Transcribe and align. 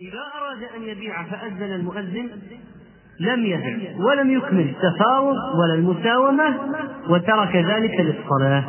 إذا 0.00 0.18
أراد 0.18 0.62
أن 0.76 0.88
يبيع 0.88 1.22
فأذن 1.22 1.74
المؤذن 1.74 2.28
لم 3.20 3.46
يبع 3.46 3.76
ولم 4.04 4.30
يكمل 4.30 4.60
التفاوض 4.60 5.36
ولا 5.36 5.74
المساومة 5.74 6.56
وترك 7.08 7.56
ذلك 7.56 8.00
للصلاة. 8.00 8.64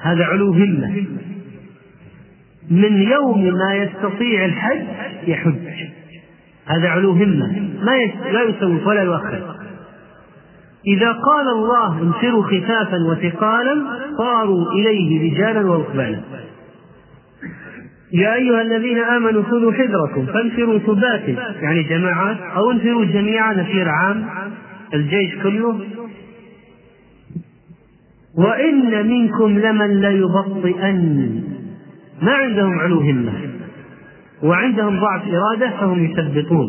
هذا 0.00 0.24
علو 0.24 0.52
همة. 0.52 1.04
من 2.70 3.02
يوم 3.02 3.54
ما 3.54 3.74
يستطيع 3.74 4.44
الحج 4.44 4.86
يحج. 5.26 5.88
هذا 6.66 6.88
علو 6.88 7.12
همة. 7.12 7.46
ما 7.82 7.96
لا 8.32 8.42
يسوف 8.42 8.86
ولا 8.86 9.02
يؤخر. 9.02 9.56
إذا 10.86 11.12
قال 11.12 11.48
الله 11.48 12.02
انفروا 12.02 12.42
خفافا 12.42 12.96
وثقالا 13.10 13.84
صاروا 14.18 14.72
إليه 14.72 15.32
رجالا 15.32 15.70
وركبانا 15.70 16.20
يا 18.12 18.34
أيها 18.34 18.62
الذين 18.62 18.98
آمنوا 18.98 19.42
خذوا 19.42 19.72
حذركم 19.72 20.26
فانفروا 20.26 20.78
ثبات 20.78 21.28
يعني 21.62 21.82
جماعات 21.82 22.36
أو 22.56 22.70
انفروا 22.70 23.04
جميعا 23.04 23.54
نفير 23.54 23.88
عام 23.88 24.24
الجيش 24.94 25.42
كله. 25.42 25.80
وإن 28.38 29.08
منكم 29.08 29.58
لمن 29.58 30.00
ليبطئن 30.00 31.42
ما 32.22 32.32
عندهم 32.32 32.78
علو 32.78 33.00
همة. 33.00 33.32
وعندهم 34.42 35.00
ضعف 35.00 35.22
إرادة 35.28 35.70
فهم 35.70 36.04
يثبطون 36.04 36.68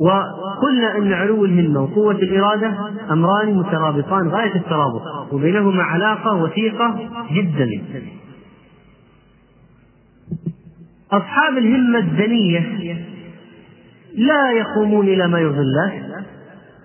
وقلنا 0.00 0.98
أن 0.98 1.12
علو 1.12 1.44
الهمة 1.44 1.82
وقوة 1.82 2.14
الإرادة 2.14 2.74
أمران 3.10 3.54
مترابطان 3.54 4.28
غاية 4.28 4.54
الترابط. 4.54 5.32
وبينهما 5.32 5.82
علاقة 5.82 6.34
وثيقة 6.34 7.00
جدا. 7.32 7.70
أصحاب 11.12 11.58
الهمة 11.58 11.98
الدنية 11.98 12.60
لا 14.14 14.50
يقومون 14.50 15.08
إلى 15.08 15.28
ما 15.28 15.38
يرضي 15.38 15.60
الله 15.60 15.92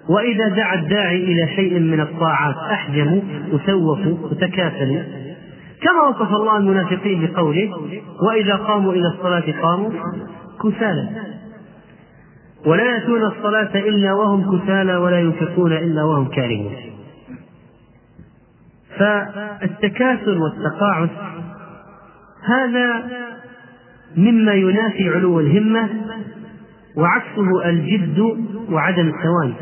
وإذا 0.09 0.47
دعا 0.47 0.75
الداعي 0.75 1.23
إلى 1.23 1.55
شيء 1.55 1.79
من 1.79 1.99
الطاعات 1.99 2.55
أحجموا 2.71 3.21
وسوفوا 3.51 4.27
وتكاسلوا 4.27 5.03
كما 5.81 6.01
وصف 6.09 6.33
الله 6.33 6.57
المنافقين 6.57 7.25
بقوله 7.25 7.71
وإذا 8.27 8.55
قاموا 8.55 8.93
إلى 8.93 9.07
الصلاة 9.07 9.61
قاموا 9.61 9.89
كسالى. 10.63 11.09
ولا 12.65 12.83
يأتون 12.83 13.23
الصلاة 13.23 13.75
إلا 13.75 14.13
وهم 14.13 14.59
كسالى 14.59 14.95
ولا 14.95 15.19
ينفقون 15.19 15.73
إلا 15.73 16.03
وهم 16.03 16.27
كارهون. 16.27 16.75
فالتكاسل 18.99 20.37
والتقاعس 20.37 21.09
هذا 22.45 23.03
مما 24.17 24.53
ينافي 24.53 25.09
علو 25.09 25.39
الهمة 25.39 25.89
وعكسه 26.95 27.69
الجد 27.69 28.19
وعدم 28.71 29.07
التواني 29.07 29.53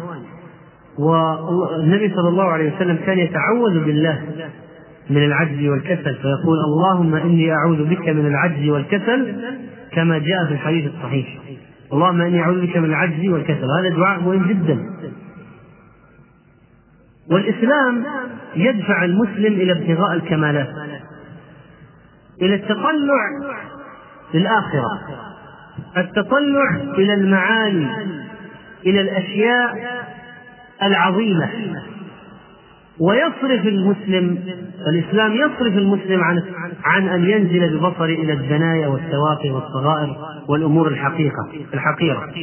والنبي 0.99 2.15
صلى 2.15 2.29
الله 2.29 2.43
عليه 2.43 2.75
وسلم 2.75 2.97
كان 3.05 3.19
يتعوذ 3.19 3.83
بالله 3.85 4.21
من 5.09 5.25
العجز 5.25 5.67
والكسل 5.67 6.15
فيقول 6.15 6.57
اللهم 6.65 7.15
إني 7.15 7.51
أعوذ 7.51 7.83
بك 7.83 8.09
من 8.09 8.27
العجز 8.27 8.69
والكسل 8.69 9.35
كما 9.91 10.17
جاء 10.17 10.45
في 10.47 10.53
الحديث 10.53 10.91
الصحيح. 10.95 11.27
اللهم 11.93 12.21
إني 12.21 12.41
أعوذ 12.41 12.67
بك 12.67 12.77
من 12.77 12.85
العجز 12.85 13.27
والكسل. 13.27 13.71
هذا 13.79 13.89
دعاء 13.89 14.19
مهم 14.19 14.47
جدا. 14.47 14.79
والإسلام 17.31 18.03
يدفع 18.55 19.03
المسلم 19.03 19.53
إلى 19.53 19.71
ابتغاء 19.71 20.13
الكمالات 20.13 20.69
إلى 22.41 22.55
التطلع 22.55 23.29
للآخرة. 24.33 24.99
التطلع 25.97 26.75
إلى 26.97 27.13
المعاني 27.13 27.87
إلى 28.85 29.01
الأشياء 29.01 29.75
العظيمة. 30.83 31.49
ويصرف 32.99 33.67
المسلم 33.67 34.39
الإسلام 34.87 35.33
يصرف 35.33 35.77
المسلم 35.77 36.23
عن 36.23 36.43
عن 36.83 37.07
أن 37.07 37.29
ينزل 37.29 37.77
ببصره 37.77 38.05
إلى 38.05 38.33
الدنايا 38.33 38.87
والتوافه 38.87 39.51
والصغائر 39.51 40.17
والأمور 40.47 40.87
الحقيقة 40.87 41.49
الحقيرة. 41.73 42.33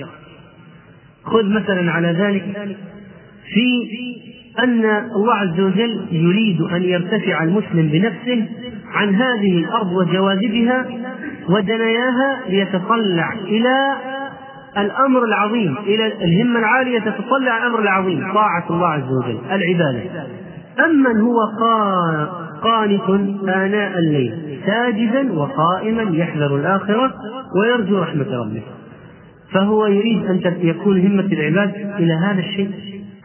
خذ 1.25 1.45
مثلا 1.45 1.93
على 1.93 2.09
ذلك 2.09 2.77
في 3.55 3.89
أن 4.59 4.85
الله 5.17 5.35
عز 5.35 5.61
وجل 5.61 6.07
يريد 6.11 6.61
أن 6.61 6.83
يرتفع 6.83 7.43
المسلم 7.43 7.89
بنفسه 7.89 8.49
عن 8.93 9.15
هذه 9.15 9.59
الأرض 9.59 9.93
وجواذبها 9.93 10.87
ودناياها 11.49 12.41
ليتطلع 12.49 13.33
إلى 13.33 13.95
الأمر 14.79 15.25
العظيم 15.25 15.77
إلى 15.79 16.07
الهمة 16.07 16.59
العالية 16.59 16.99
تتطلع 16.99 17.59
الأمر 17.59 17.81
العظيم 17.81 18.33
طاعة 18.35 18.65
الله 18.71 18.89
عز 18.89 19.13
وجل 19.13 19.39
العبادة. 19.53 20.03
أمن 20.85 21.21
هو 21.21 21.37
قانت 22.63 23.11
آناء 23.49 23.99
الليل 23.99 24.61
ساجدا 24.67 25.33
وقائما 25.33 26.17
يحذر 26.17 26.57
الآخرة 26.57 27.15
ويرجو 27.61 27.99
رحمة 27.99 28.27
ربه. 28.41 28.63
فهو 29.53 29.87
يريد 29.87 30.27
أن 30.27 30.41
يكون 30.61 31.01
همة 31.01 31.29
العباد 31.33 31.75
إلى 31.99 32.13
هذا 32.13 32.41
الشيء 32.41 32.71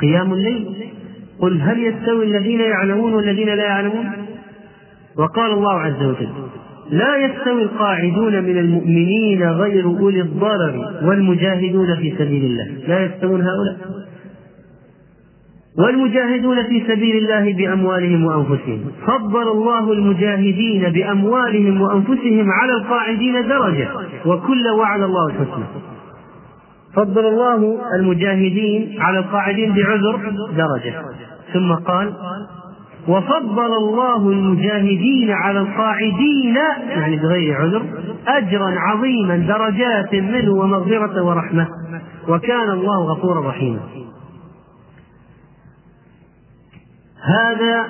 قيام 0.01 0.33
الليل. 0.33 0.91
قل 1.39 1.61
هل 1.61 1.83
يستوي 1.83 2.25
الذين 2.25 2.59
يعلمون 2.59 3.13
والذين 3.13 3.47
لا 3.47 3.65
يعلمون؟ 3.65 4.11
وقال 5.17 5.51
الله 5.51 5.79
عز 5.79 6.03
وجل 6.03 6.29
لا 6.89 7.17
يستوي 7.17 7.63
القاعدون 7.63 8.43
من 8.43 8.57
المؤمنين 8.57 9.49
غير 9.49 9.85
أولي 9.85 10.21
الضرر 10.21 10.99
والمجاهدون 11.03 11.95
في 11.95 12.13
سبيل 12.17 12.45
الله. 12.45 12.87
لا 12.87 13.05
يستوون 13.05 13.41
هؤلاء. 13.41 13.77
والمجاهدون 15.77 16.63
في 16.63 16.83
سبيل 16.87 17.15
الله 17.17 17.53
بأموالهم 17.53 18.25
وأنفسهم. 18.25 18.91
فضل 19.07 19.51
الله 19.51 19.91
المجاهدين 19.93 20.89
بأموالهم 20.89 21.81
وأنفسهم 21.81 22.51
على 22.51 22.73
القاعدين 22.73 23.47
درجة. 23.47 23.87
وكل 24.25 24.67
وعد 24.67 25.01
الله 25.01 25.27
الحسنى. 25.27 25.65
فضل 26.93 27.25
الله 27.25 27.77
المجاهدين 27.95 29.01
على 29.01 29.19
القاعدين 29.19 29.73
بعذر 29.73 30.19
درجة. 30.57 30.93
ثم 31.53 31.73
قال 31.73 32.13
وفضل 33.07 33.73
الله 33.77 34.29
المجاهدين 34.29 35.31
على 35.31 35.59
القاعدين 35.59 36.55
يعني 36.89 37.15
بغير 37.15 37.55
عذر 37.55 37.85
أجرا 38.27 38.75
عظيما 38.79 39.37
درجات 39.37 40.15
منه 40.15 40.51
ومغفرة 40.51 41.23
ورحمة. 41.23 41.67
وكان 42.27 42.69
الله 42.69 43.11
غفورا 43.11 43.49
رحيما. 43.49 43.79
هذا 47.23 47.85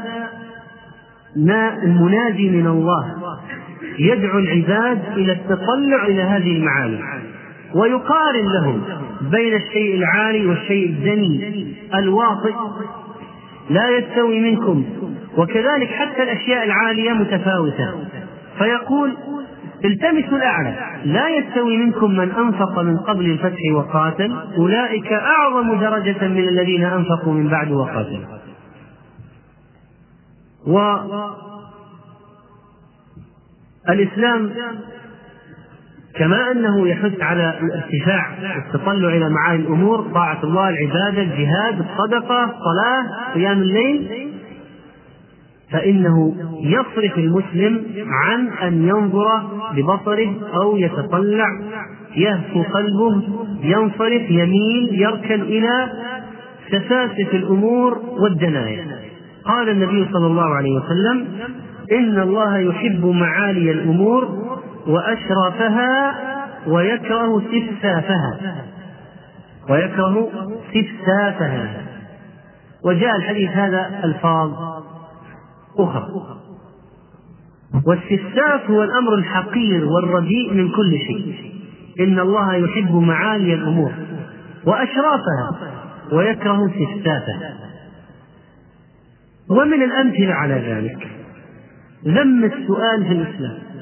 المنادي 1.84 2.50
من 2.50 2.68
الله. 2.68 3.16
يدعو 4.00 4.40
العباد 4.40 5.02
إلى 5.18 5.32
التطلع 5.32 6.06
إلى 6.06 6.22
هذه 6.22 6.58
المعاني 6.58 7.00
ويقارن 7.76 8.46
لهم 8.54 8.82
بين 9.32 9.56
الشيء 9.56 9.96
العالي 9.96 10.46
والشيء 10.46 10.90
الدني 10.90 11.66
الواطئ 11.96 12.54
لا 13.70 13.90
يستوي 13.90 14.40
منكم. 14.40 14.86
وكذلك 15.38 15.88
حتى 15.88 16.24
الأشياء 16.24 16.66
العالية 16.66 17.12
متفاوتة. 17.12 17.94
فيقول 18.58 19.18
التمسوا 19.86 20.38
الأعلى. 20.38 20.76
لا 21.06 21.30
يستوي 21.30 21.78
منكم 21.78 22.12
من 22.12 22.32
أنفق 22.32 22.80
من 22.80 22.98
قبل 22.98 23.26
الفتح 23.26 23.60
وقاتل. 23.74 24.36
أولئك 24.58 25.14
أعظم 25.14 25.80
درجة 25.80 26.28
من 26.28 26.48
الذين 26.50 26.84
أنفقوا 26.84 27.34
من 27.34 27.48
بعد 27.50 27.72
وقاتلوا 27.72 28.44
والإسلام 33.88 34.52
كما 36.20 36.52
أنه 36.52 36.88
يحث 36.88 37.22
على 37.22 37.60
الارتفاع 37.62 38.32
والتطلع 38.56 39.10
إلى 39.10 39.30
معاني 39.30 39.62
الأمور 39.62 40.02
طاعة 40.14 40.44
الله 40.44 40.70
العبادة 40.70 41.22
الجهاد 41.22 41.80
الصدقة 41.80 42.44
الصلاة 42.44 43.34
قيام 43.34 43.62
الليل. 43.62 44.30
فإنه 45.72 46.36
يصرف 46.62 47.18
المسلم 47.18 47.84
عن 48.08 48.48
أن 48.48 48.88
ينظر 48.88 49.42
ببصره 49.76 50.36
أو 50.54 50.78
يتطلع 50.78 51.48
يهفو 52.16 52.64
قلبه 52.64 53.22
ينصرف 53.64 54.32
يميل 54.32 54.90
يركن 54.92 55.42
إلى 55.42 55.90
سفاسف 56.72 57.34
الأمور 57.34 57.98
والدنايا 58.20 58.86
قال 59.46 59.70
النبي 59.70 60.08
صلى 60.14 60.28
الله 60.28 60.56
عليه 60.56 60.72
وسلم 60.80 61.28
إن 61.92 62.20
الله 62.20 62.58
يحب 62.58 63.06
معالي 63.06 63.72
الأمور 63.72 64.43
وأشرفها 64.88 66.16
ويكره 66.68 67.42
سفسافها 67.42 68.56
ويكره 69.70 70.30
سفسافها 70.74 71.84
وجاء 72.86 73.16
الحديث 73.16 73.50
هذا 73.50 74.02
ألفاظ 74.04 74.52
أخرى. 75.78 76.08
والسفساف 77.86 78.72
هو 78.72 78.84
الأمر 78.84 79.16
الحقير 79.16 79.86
والرديء 79.86 80.54
من 80.54 80.70
كل 80.70 80.98
شيء. 80.98 81.52
إن 82.00 82.20
الله 82.20 82.56
يحب 82.56 82.96
معالي 82.96 83.54
الأمور. 83.54 83.92
وأشرافها 84.66 85.60
ويكره 86.12 86.68
سفسافها 86.68 87.54
ومن 89.50 89.84
الأمثلة 89.84 90.34
على 90.34 90.54
ذلك 90.54 91.08
ذم 92.06 92.44
السؤال 92.44 93.06
في 93.06 93.12
الإسلام. 93.12 93.73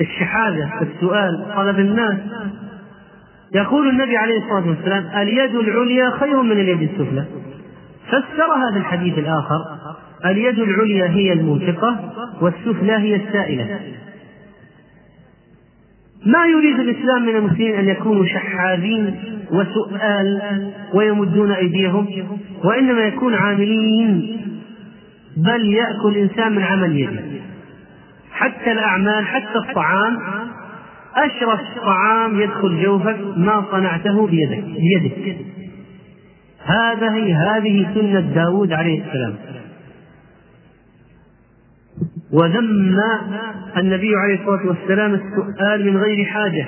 الشحاذة 0.00 0.70
السؤال 0.82 1.46
طلب 1.56 1.78
الناس. 1.78 2.18
يقول 3.54 3.88
النبي 3.88 4.16
عليه 4.16 4.38
الصلاة 4.38 4.68
والسلام 4.68 5.04
اليد 5.22 5.54
العليا 5.54 6.10
خير 6.10 6.42
من 6.42 6.52
اليد 6.52 6.82
السفلى. 6.82 7.24
فسرها 8.06 8.72
في 8.72 8.78
الحديث 8.78 9.18
الآخر 9.18 9.58
اليد 10.24 10.58
العليا 10.58 11.06
هي 11.06 11.32
المنفقة 11.32 12.12
والسفلى 12.40 12.92
هي 12.92 13.16
السائلة. 13.16 13.80
ما 16.26 16.46
يريد 16.46 16.80
الإسلام 16.80 17.26
من 17.26 17.36
المسلمين 17.36 17.74
أن 17.74 17.88
يكونوا 17.88 18.26
شحاذين 18.26 19.14
وسؤال 19.50 20.42
ويمدون 20.94 21.52
أيديهم؟ 21.52 22.08
وإنما 22.64 23.00
يكون 23.00 23.34
عاملين. 23.34 24.40
بل 25.36 25.72
يأكل 25.72 26.08
الإنسان 26.08 26.54
من 26.54 26.62
عمل 26.62 27.00
يده. 27.00 27.43
حتى 28.34 28.72
الأعمال 28.72 29.26
حتى 29.26 29.58
الطعام. 29.68 30.18
أشرف 31.16 31.60
طعام 31.84 32.40
يدخل 32.40 32.82
جوفك 32.82 33.16
ما 33.36 33.64
صنعته 33.70 34.26
بيدك 34.26 34.64
بيدك. 34.64 35.36
هذه 36.64 37.42
هذه 37.42 37.94
سنة 37.94 38.20
داود 38.20 38.72
عليه 38.72 39.02
السلام. 39.04 39.34
وذم 42.32 42.98
النبي 43.76 44.16
عليه 44.16 44.40
الصلاة 44.40 44.66
والسلام 44.66 45.14
السؤال 45.14 45.92
من 45.92 45.96
غير 45.96 46.24
حاجة. 46.24 46.66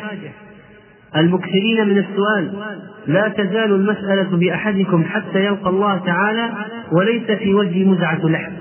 المكثرين 1.17 1.89
من 1.89 1.99
السؤال 1.99 2.65
لا 3.07 3.29
تزال 3.29 3.73
المسألة 3.73 4.37
بأحدكم 4.37 5.05
حتى 5.05 5.45
يلقى 5.45 5.71
الله 5.71 5.99
تعالى 5.99 6.51
وليس 6.93 7.31
في 7.31 7.55
وجه 7.55 7.85
مزعة 7.85 8.27
لحم. 8.27 8.53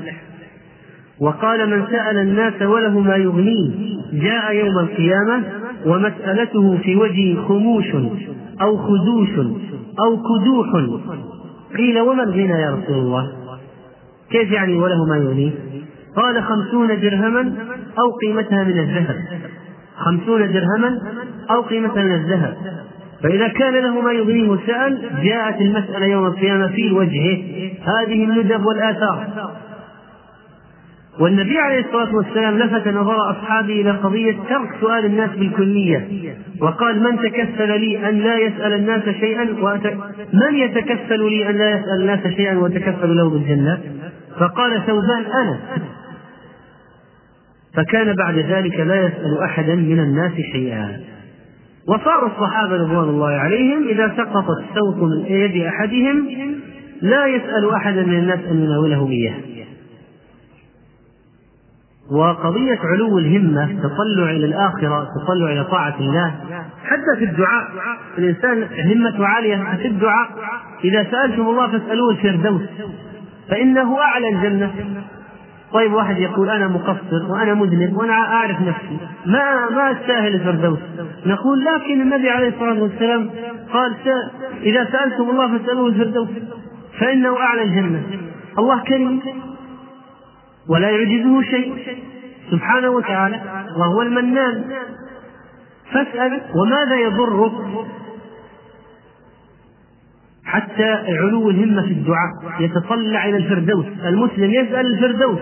وقال 1.20 1.70
من 1.70 1.86
سأل 1.92 2.18
الناس 2.18 2.62
وله 2.62 3.00
ما 3.00 3.16
يغنيه 3.16 3.72
جاء 4.14 4.56
يوم 4.56 4.80
القيامة 4.80 5.44
ومسألته 5.86 6.78
في 6.78 6.96
وجهه 6.96 7.48
خموش 7.48 7.86
أو 8.62 8.78
خدوش 8.78 9.30
أو 10.00 10.18
كدوح. 10.18 10.68
قيل 11.78 12.00
وما 12.00 12.24
الغنى 12.24 12.62
يا 12.62 12.72
رسول 12.72 12.98
الله؟ 12.98 13.32
كيف 14.32 14.52
يعني 14.52 14.76
وله 14.76 15.06
ما 15.06 15.18
يغنيه؟ 15.18 15.52
قال 16.16 16.44
خمسون 16.44 17.00
درهما 17.00 17.54
أو 18.00 18.12
قيمتها 18.22 18.64
من 18.64 18.80
الذهب. 18.80 19.16
خمسون 19.98 20.52
درهما 20.52 21.00
أو 21.52 21.62
قيمتها 21.62 22.04
من 22.04 22.14
الذهب. 22.14 22.58
فإذا 23.24 23.48
كان 23.48 23.74
له 23.74 24.02
ما 24.02 24.12
يغنيه 24.12 24.58
سأل 24.68 25.02
جاءت 25.24 25.62
المسألة 25.62 26.06
يوم 26.06 26.26
القيامة 26.26 26.68
في 26.68 26.92
وجهه. 26.92 27.44
هذه 27.84 28.24
الندب 28.24 28.66
والآثار. 28.66 29.28
والنبي 31.20 31.58
عليه 31.58 31.86
الصلاة 31.86 32.16
والسلام 32.16 32.58
لفت 32.58 32.88
نظر 32.88 33.32
أصحابه 33.32 33.82
إلى 33.82 33.92
قضية 33.92 34.36
ترك 34.50 34.70
سؤال 34.82 35.06
الناس 35.06 35.30
بالكلية 35.30 36.08
وقال 36.62 37.04
من 37.04 37.18
تكفل 37.18 37.80
لي 37.80 38.10
أن 38.10 38.20
لا 38.20 38.38
يسأل 38.38 38.74
الناس 38.74 39.10
شيئا 39.10 39.56
وأت... 39.62 39.86
من 40.34 40.56
يتكفل 40.56 41.30
لي 41.30 41.50
أن 41.50 41.56
لا 41.56 41.70
يسأل 41.70 42.02
الناس 42.02 42.28
شيئا 42.28 42.58
وأتكفل 42.58 43.18
له 43.18 43.30
بالجنة 43.30 43.80
فقال 44.40 44.82
ثوبان 44.88 45.26
أنا. 45.42 45.60
فكان 47.74 48.16
بعد 48.16 48.38
ذلك 48.38 48.80
لا 48.80 48.96
يسأل 48.96 49.38
أحدا 49.44 49.76
من 49.76 50.00
الناس 50.00 50.32
شيئا. 50.52 51.00
وصار 51.88 52.26
الصحابة 52.26 52.76
رضوان 52.76 53.10
الله 53.10 53.32
عليهم 53.32 53.88
إذا 53.88 54.14
سقط 54.18 54.46
السوط 54.50 54.96
من 54.96 55.26
يد 55.26 55.64
أحدهم 55.64 56.28
لا 57.02 57.26
يسأل 57.26 57.70
أحدا 57.74 58.04
من 58.04 58.18
الناس 58.18 58.40
أن 58.52 58.64
يناوله 58.64 59.10
إياه. 59.10 59.55
وقضية 62.12 62.80
علو 62.84 63.18
الهمة 63.18 63.66
تطلع 63.66 64.32
إلى 64.32 64.46
الآخرة 64.46 65.08
تطلع 65.24 65.52
إلى 65.52 65.64
طاعة 65.64 65.96
الله. 66.00 66.36
حتى 66.86 67.16
في 67.18 67.26
الدعاء 67.26 67.68
الإنسان 68.18 68.68
همته 68.92 69.26
عالية 69.26 69.78
في 69.82 69.88
الدعاء 69.88 70.30
إذا 70.84 71.04
سألتم 71.12 71.42
الله 71.42 71.68
فاسألوه 71.68 72.10
الفردوس 72.10 72.62
فإنه 73.50 74.00
أعلى 74.00 74.30
الجنة. 74.30 74.72
طيب 75.74 75.94
واحد 75.94 76.18
يقول 76.18 76.50
أنا 76.50 76.68
مقصر 76.68 77.32
وأنا 77.32 77.54
مذنب 77.54 77.98
وأنا 77.98 78.14
أعرف 78.14 78.62
نفسي 78.62 78.98
ما 79.26 79.70
ما 79.70 79.92
أستاهل 79.92 80.36
الفردوس؟ 80.36 80.80
نقول 81.26 81.66
لكن 81.66 82.02
النبي 82.02 82.30
عليه 82.30 82.50
الصلاة 82.50 82.82
والسلام 82.82 83.30
قال 83.74 83.96
إذا 84.62 84.88
سألتم 84.92 85.30
الله 85.30 85.58
فاسألوه 85.58 85.88
الفردوس 85.88 86.30
فإنه 87.00 87.38
أعلى 87.38 87.64
الجنة. 87.64 88.04
الله 88.60 88.84
كريم. 88.84 89.22
ولا 90.70 90.90
يعجزه 90.90 91.42
شيء. 91.42 91.74
سبحانه 92.52 92.90
وتعالى 92.90 93.42
وهو 93.78 94.02
المنان. 94.02 94.64
فاسأل 95.92 96.42
وماذا 96.56 96.96
يضرك 96.96 97.52
حتى 100.46 100.92
علو 101.08 101.50
الهمة 101.50 101.82
في 101.82 101.92
الدعاء 101.92 102.32
يتطلع 102.60 103.26
إلى 103.26 103.38
الفردوس. 103.38 103.86
المسلم 104.06 104.52
يسأل 104.52 104.86
الفردوس. 104.86 105.40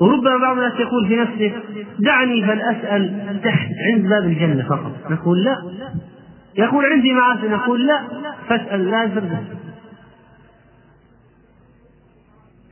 وربما 0.00 0.36
بعض 0.36 0.56
الناس 0.56 0.80
يقول 0.80 1.08
في 1.08 1.16
نفسه 1.16 1.52
دعني 1.98 2.46
فلأسأل 2.46 3.40
تحت 3.44 3.70
عند 3.92 4.08
باب 4.08 4.24
الجنة 4.24 4.68
فقط. 4.68 4.92
نقول 5.10 5.44
لا. 5.44 5.56
يقول 6.58 6.84
عندي 6.86 7.12
معاصي 7.12 7.48
نقول 7.48 7.86
لا. 7.86 8.00
فاسأل 8.48 8.90
لا 8.90 9.04
الفردوس. 9.04 9.67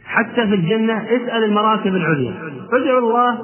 حتى 0.07 0.47
في 0.47 0.55
الجنة 0.55 1.03
اسأل 1.03 1.45
المراتب 1.45 1.95
العليا. 1.95 2.35
ادعو 2.73 2.99
الله. 2.99 3.39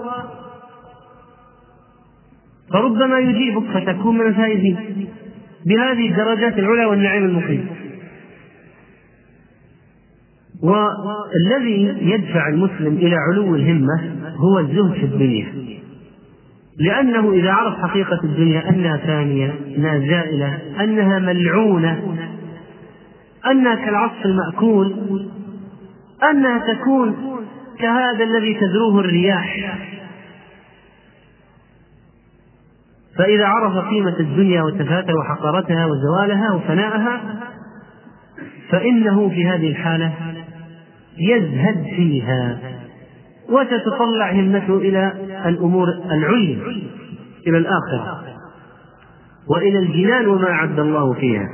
فربما 2.73 3.19
يجيبك 3.19 3.65
فتكون 3.75 4.19
من 4.19 4.27
الفائزين. 4.27 5.09
بهذه 5.67 6.11
الدرجات 6.11 6.59
العلى 6.59 6.85
والنعيم 6.85 7.25
المقيم. 7.25 7.67
والذي 10.63 11.97
يدفع 12.01 12.49
المسلم 12.49 12.97
إلى 12.97 13.17
علو 13.17 13.55
الهمة 13.55 14.17
هو 14.37 14.59
الزهد 14.59 14.93
في 14.93 15.05
الدنيا. 15.05 15.47
لأنه 16.79 17.33
إذا 17.33 17.53
عرف 17.53 17.75
حقيقة 17.75 18.19
الدنيا 18.25 18.69
أنها 18.69 18.97
ثانية 18.97 19.55
أنها 19.77 19.99
زائلة 19.99 20.59
أنها 20.81 21.19
ملعونة 21.19 22.17
أنها 23.51 23.75
كالعصف 23.75 24.27
المأكول 24.27 24.95
أنها 26.31 26.75
تكون 26.75 27.17
كهذا 27.79 28.25
الذي 28.25 28.55
تذروه 28.55 29.01
الرياح. 29.01 29.79
فإذا 33.19 33.47
عرف 33.47 33.89
قيمة 33.89 34.21
الدنيا 34.21 34.63
وتفاتها 34.63 35.15
وحقارتها 35.15 35.87
وزوالها 35.87 36.53
وفناءها 36.53 37.21
فإنه 38.71 39.29
في 39.29 39.47
هذه 39.47 39.69
الحالة 39.69 40.13
يزهد 41.19 41.83
فيها 41.97 42.59
وتتطلع 43.49 44.33
همته 44.33 44.77
إلى 44.77 45.13
الأمور 45.47 45.89
العليا 45.89 46.59
إلى 47.47 47.59
الآخرة 47.59 48.25
وإلى 49.49 49.79
الجنان 49.79 50.27
وما 50.27 50.51
أعد 50.51 50.79
الله 50.79 51.13
فيها. 51.13 51.49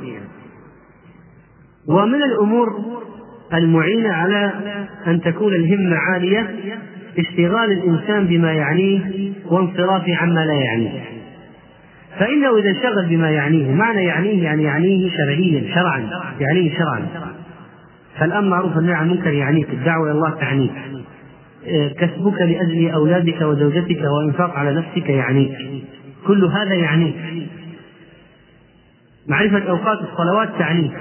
ومن 1.89 2.23
الأمور 2.23 2.99
المعينة 3.55 4.13
على 4.13 4.53
أن 5.07 5.21
تكون 5.21 5.55
الهمة 5.55 5.97
عالية 5.97 6.51
اشتغال 7.19 7.73
الإنسان 7.73 8.27
بما 8.27 8.53
يعنيه 8.53 9.33
وانصرافه 9.47 10.17
عما 10.17 10.41
لا 10.41 10.55
يعنيه. 10.55 11.05
فإنه 12.19 12.59
إذا 12.59 12.71
انشغل 12.71 13.07
بما 13.09 13.31
يعنيه 13.31 13.75
معنى 13.75 14.05
يعنيه 14.05 14.45
يعني 14.45 14.63
يعنيه 14.63 15.11
شرعيا 15.17 15.75
شرعا 15.75 16.11
يعنيه 16.41 16.79
شرعا. 16.79 17.07
فالأمر 18.19 18.49
معروف 18.49 18.77
والنهي 18.77 18.95
عن 18.95 19.11
المنكر 19.11 19.33
يعنيك 19.33 19.71
الدعوة 19.71 20.05
إلى 20.05 20.13
الله 20.13 20.31
تعنيك. 20.31 20.73
كسبك 21.99 22.41
لأجل 22.41 22.91
أولادك 22.91 23.41
وزوجتك 23.43 24.01
وإنفاق 24.05 24.51
على 24.51 24.75
نفسك 24.75 25.09
يعنيك. 25.09 25.53
كل 26.27 26.45
هذا 26.45 26.75
يعنيك. 26.75 27.15
معرفة 29.29 29.71
أوقات 29.71 29.99
الصلوات 30.01 30.49
تعنيك. 30.59 30.93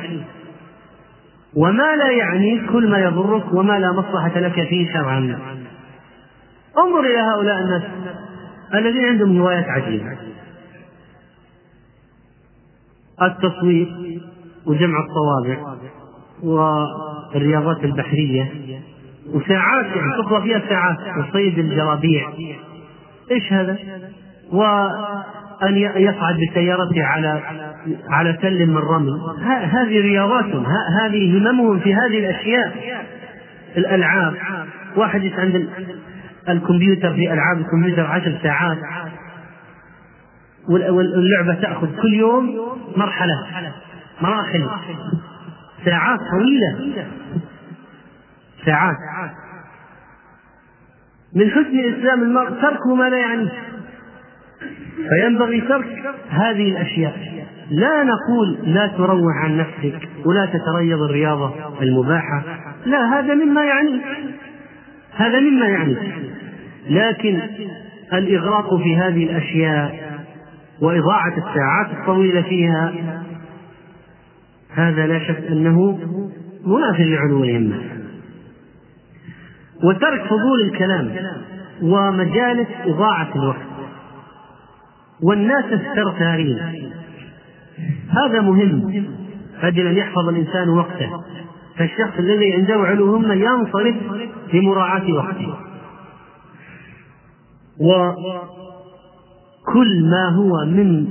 وما 1.58 1.96
لا 1.96 2.12
يعنيك 2.12 2.72
كل 2.72 2.90
ما 2.90 3.00
يضرك 3.00 3.54
وما 3.54 3.80
لا 3.80 3.92
مصلحة 3.92 4.40
لك 4.40 4.68
فيه 4.70 4.94
شرعا. 4.94 5.40
انظر 6.78 7.00
إلى 7.00 7.20
هؤلاء 7.20 7.62
الناس 7.62 7.84
الذين 8.74 9.06
عندهم 9.06 9.42
هوايات 9.42 9.66
عجيبة. 9.66 10.18
التصوير 13.22 13.88
وجمع 14.66 14.98
الطوابع 15.00 15.78
والرياضات 16.44 17.84
البحرية 17.84 18.52
وساعات 19.34 19.86
يعني 19.86 20.24
تقضى 20.24 20.42
فيها 20.42 20.70
ساعات. 20.70 20.98
وصيد 21.20 21.60
الجرابيع. 21.60 22.34
إيش 23.32 23.54
هذا؟ 23.54 23.78
وأن 25.62 25.78
يصعد 25.78 26.36
بسيارته 26.36 27.04
على 27.04 27.42
على 28.10 28.34
تل 28.34 28.66
من 28.66 28.78
رمل. 28.78 29.20
هذه 29.46 30.02
رياضاتهم. 30.02 30.66
هذه 31.02 31.38
هممهم 31.38 31.80
في 31.80 31.96
هذه 31.96 32.20
الأشياء. 32.20 32.74
الألعاب. 33.78 34.34
واحد 34.96 35.32
عند 35.38 35.70
الكمبيوتر 36.50 37.14
في 37.14 37.34
ألعاب 37.34 37.58
الكمبيوتر 37.58 38.06
عشر 38.06 38.40
ساعات. 38.44 38.78
واللعبة 40.70 41.54
تأخذ 41.62 41.88
كل 42.02 42.14
يوم 42.14 42.58
مرحلة. 42.98 43.48
مراحل. 44.22 44.68
ساعات 45.86 46.20
طويلة. 46.20 46.96
ساعات. 48.66 48.96
من 51.36 51.52
حسن 51.52 51.80
إسلام 51.80 52.24
المرء 52.24 52.50
ترك 52.50 52.88
ما 52.88 53.10
لا 53.10 53.18
يعنيه. 53.18 53.67
فينبغي 55.10 55.62
ترك 55.62 56.16
هذه 56.30 56.72
الأشياء. 56.72 57.46
لا 57.72 58.04
نقول 58.04 58.58
لا 58.64 58.88
تروح 58.88 59.36
عن 59.44 59.58
نفسك 59.58 60.10
ولا 60.26 60.46
تتريض 60.46 61.02
الرياضة 61.02 61.54
المباحة. 61.82 62.44
لا 62.86 63.20
هذا 63.20 63.34
مما 63.34 63.64
يعنيك 63.64 64.04
هذا 65.16 65.40
مما 65.40 65.68
يعنيك 65.68 66.14
لكن 66.90 67.40
الإغراق 68.14 68.76
في 68.76 68.96
هذه 68.98 69.24
الأشياء 69.24 70.18
وإضاعة 70.82 71.34
الساعات 71.38 72.00
الطويلة 72.00 72.42
فيها 72.42 72.94
هذا 74.74 75.08
لا 75.08 75.20
شك 75.20 75.44
أنه 75.50 76.00
مناف 76.66 77.00
لعلو 77.00 77.44
الهمة 77.44 77.82
وترك 79.84 80.22
فضول 80.22 80.62
الكلام 80.62 81.16
ومجالس 81.82 82.68
إضاعة 82.86 83.36
الوقت. 83.36 83.67
والناس 85.24 85.66
الثرثارين 85.66 86.60
هذا 88.10 88.42
مهم. 88.42 89.06
أجل 89.62 89.88
أن 89.88 89.98
يحفظ 89.98 90.30
الإنسان 90.30 90.70
وقته. 90.70 91.24
فالشخص 91.78 92.20
الذي 92.20 92.54
عنده 92.54 92.76
علو 92.76 93.16
همة 93.16 93.34
ينصرف 93.34 93.96
لمراعاة 94.54 95.14
وقته. 95.14 95.56
وكل 99.62 100.10
ما 100.10 100.30
هو 100.30 100.66
من 100.66 101.08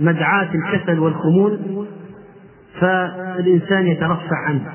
مدعاة 0.00 0.48
الكسل 0.54 0.98
والخمول 0.98 1.58
فالإنسان 2.80 3.86
يترفع 3.86 4.36
عنه. 4.46 4.72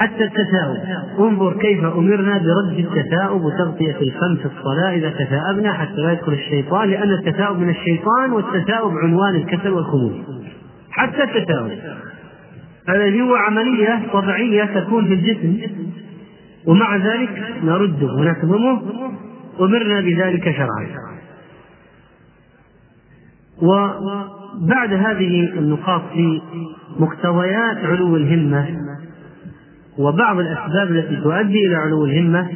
حتى 0.00 0.24
التثاؤب. 0.24 0.78
انظر 1.18 1.52
كيف 1.58 1.84
أمرنا 1.84 2.38
برد 2.38 2.78
التثاؤب 2.78 3.44
وتغطية 3.44 3.96
الفم 4.00 4.36
في 4.36 4.46
الصلاة 4.46 4.94
إذا 4.94 5.10
تثاءبنا 5.10 5.72
حتى 5.72 5.96
لا 5.96 6.12
يدخل 6.12 6.32
الشيطان 6.32 6.90
لأن 6.90 7.10
التثاؤب 7.10 7.58
من 7.58 7.68
الشيطان 7.68 8.32
والتثاؤب 8.32 8.98
عنوان 8.98 9.34
الكسل 9.34 9.70
والخمول. 9.70 10.22
حتى 10.90 11.22
التثاؤب. 11.22 11.70
الذي 12.88 13.22
هو 13.22 13.34
عملية 13.34 14.02
طبيعية 14.12 14.64
تكون 14.64 15.06
في 15.06 15.14
الجسم. 15.14 15.58
ومع 16.66 16.96
ذلك 16.96 17.54
نرده 17.64 18.12
ونكظمه 18.12 18.82
أمرنا 19.60 20.00
بذلك 20.00 20.50
شرعا. 20.50 20.86
وبعد 23.62 24.92
هذه 24.92 25.58
النقاط 25.58 26.02
في 26.12 26.40
مقتضيات 26.98 27.76
علو 27.76 28.16
الهمة 28.16 28.66
وبعض 30.00 30.38
الأسباب 30.38 30.90
التي 30.90 31.16
تؤدي 31.16 31.66
إلى 31.66 31.76
علو 31.76 32.04
الهمة 32.04 32.50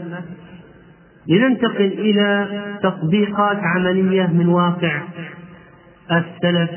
لننتقل 1.28 1.92
إلى 1.98 2.48
تطبيقات 2.82 3.56
عملية 3.62 4.26
من 4.26 4.48
واقع 4.48 5.02
السلف 6.10 6.70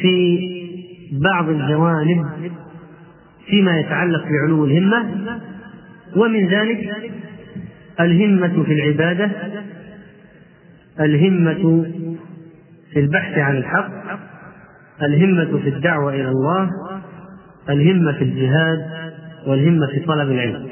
في 0.00 0.38
بعض 1.12 1.48
الجوانب 1.48 2.26
فيما 3.46 3.78
يتعلق 3.78 4.24
بعلو 4.24 4.64
الهمة 4.64 5.06
ومن 6.16 6.48
ذلك 6.48 7.12
الهمة 8.00 8.62
في 8.62 8.72
العبادة 8.72 9.30
الهمة 11.00 11.86
في 12.92 13.00
البحث 13.00 13.38
عن 13.38 13.56
الحق 13.56 14.20
الهمة 15.02 15.58
في 15.58 15.68
الدعوة 15.68 16.14
إلى 16.14 16.28
الله 16.28 16.70
الهمة 17.70 18.12
في 18.12 18.24
الجهاد 18.24 18.86
والهمة 19.46 19.86
في 19.86 20.00
طلب 20.00 20.30
العلم. 20.30 20.66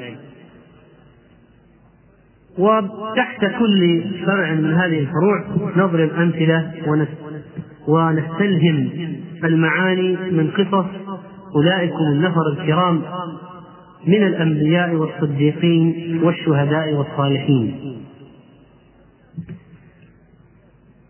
وتحت 2.57 3.45
كل 3.59 4.03
فرع 4.25 4.51
من 4.53 4.73
هذه 4.73 4.99
الفروع 4.99 5.45
نضرب 5.75 6.09
أمثلة 6.09 6.71
ونستلهم 7.87 8.89
المعاني 9.43 10.17
من 10.31 10.51
قصص 10.51 10.85
أولئكم 11.55 12.03
النفر 12.11 12.41
الكرام 12.51 13.01
من 14.07 14.23
الأنبياء 14.27 14.95
والصديقين 14.95 16.19
والشهداء 16.23 16.93
والصالحين. 16.93 17.97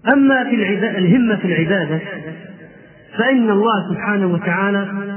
أما 0.08 0.44
في 0.44 0.56
الهمة 0.98 1.36
في 1.36 1.46
العبادة 1.46 2.00
فإن 3.18 3.50
الله 3.50 3.90
سبحانه 3.90 4.28
وتعالى 4.28 5.15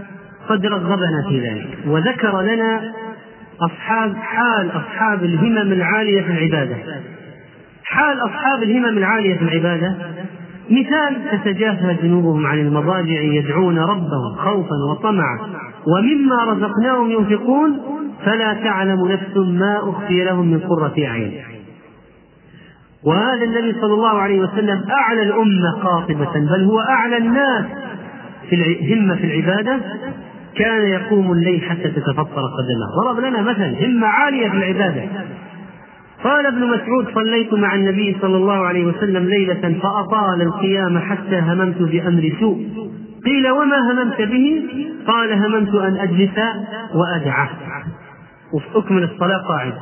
قد 0.49 0.67
رغبنا 0.67 1.25
في 1.29 1.41
ذلك. 1.41 1.79
وذكر 1.87 2.43
لنا 2.43 2.93
أصحاب 3.61 4.17
حال 4.17 4.71
أصحاب 4.71 5.25
الهمم 5.25 5.73
العالية 5.73 6.23
في 6.23 6.31
العبادة. 6.31 6.77
حال 7.85 8.17
أصحاب 8.25 8.63
الهمم 8.63 8.99
العالية 8.99 9.39
في 9.39 9.43
العبادة. 9.43 9.95
مثال 10.71 11.17
تتجافى 11.33 11.97
جنوبهم 12.03 12.47
عن 12.47 12.59
المضاجع 12.59 13.21
يدعون 13.21 13.79
ربهم 13.79 14.35
خوفا 14.37 14.77
وطمعا. 14.91 15.39
ومما 15.87 16.45
رزقناهم 16.45 17.11
ينفقون 17.11 17.81
فلا 18.25 18.53
تعلم 18.53 19.09
نفس 19.09 19.37
ما 19.37 19.91
أخفي 19.91 20.25
لهم 20.25 20.47
من 20.47 20.61
قرة 20.61 20.95
أعين. 21.07 21.33
وهذا 23.05 23.45
النبي 23.45 23.81
صلى 23.81 23.95
الله 23.95 24.19
عليه 24.19 24.41
وسلم 24.41 24.85
أعلى 24.91 25.23
الأمة 25.23 25.73
قاطبة 25.83 26.33
بل 26.35 26.65
هو 26.65 26.81
أعلى 26.81 27.17
الناس 27.17 27.65
في 28.51 28.55
الهمة 28.55 29.17
في 29.17 29.25
العبادة. 29.25 29.81
كان 30.59 30.89
يقوم 30.89 31.33
الليل 31.33 31.63
حتى 31.63 31.91
تتفطر 31.91 32.43
قدمه. 32.59 33.05
ضرب 33.05 33.19
لنا 33.19 33.43
مثل 33.43 33.85
همة 33.85 34.07
عالية 34.07 34.49
في 34.49 34.57
العبادة. 34.57 35.03
قال 36.25 36.47
ابن 36.47 36.67
مسعود 36.67 37.09
صليت 37.15 37.55
مع 37.55 37.75
النبي 37.75 38.17
صلى 38.23 38.37
الله 38.37 38.67
عليه 38.67 38.85
وسلم 38.87 39.25
ليلة 39.25 39.79
فأطال 39.83 40.43
القيام 40.43 40.99
حتى 40.99 41.39
هممت 41.39 41.83
بأمر 41.83 42.33
سوء. 42.41 42.69
قيل 43.25 43.51
وما 43.51 43.93
هممت 43.93 44.23
به؟ 44.23 44.63
قال 45.07 45.33
هممت 45.33 45.75
أن 45.75 45.97
أجلس 45.97 46.39
وأدعه. 46.95 47.51
أكمل 48.75 49.03
الصلاة 49.03 49.39
قاعد. 49.49 49.75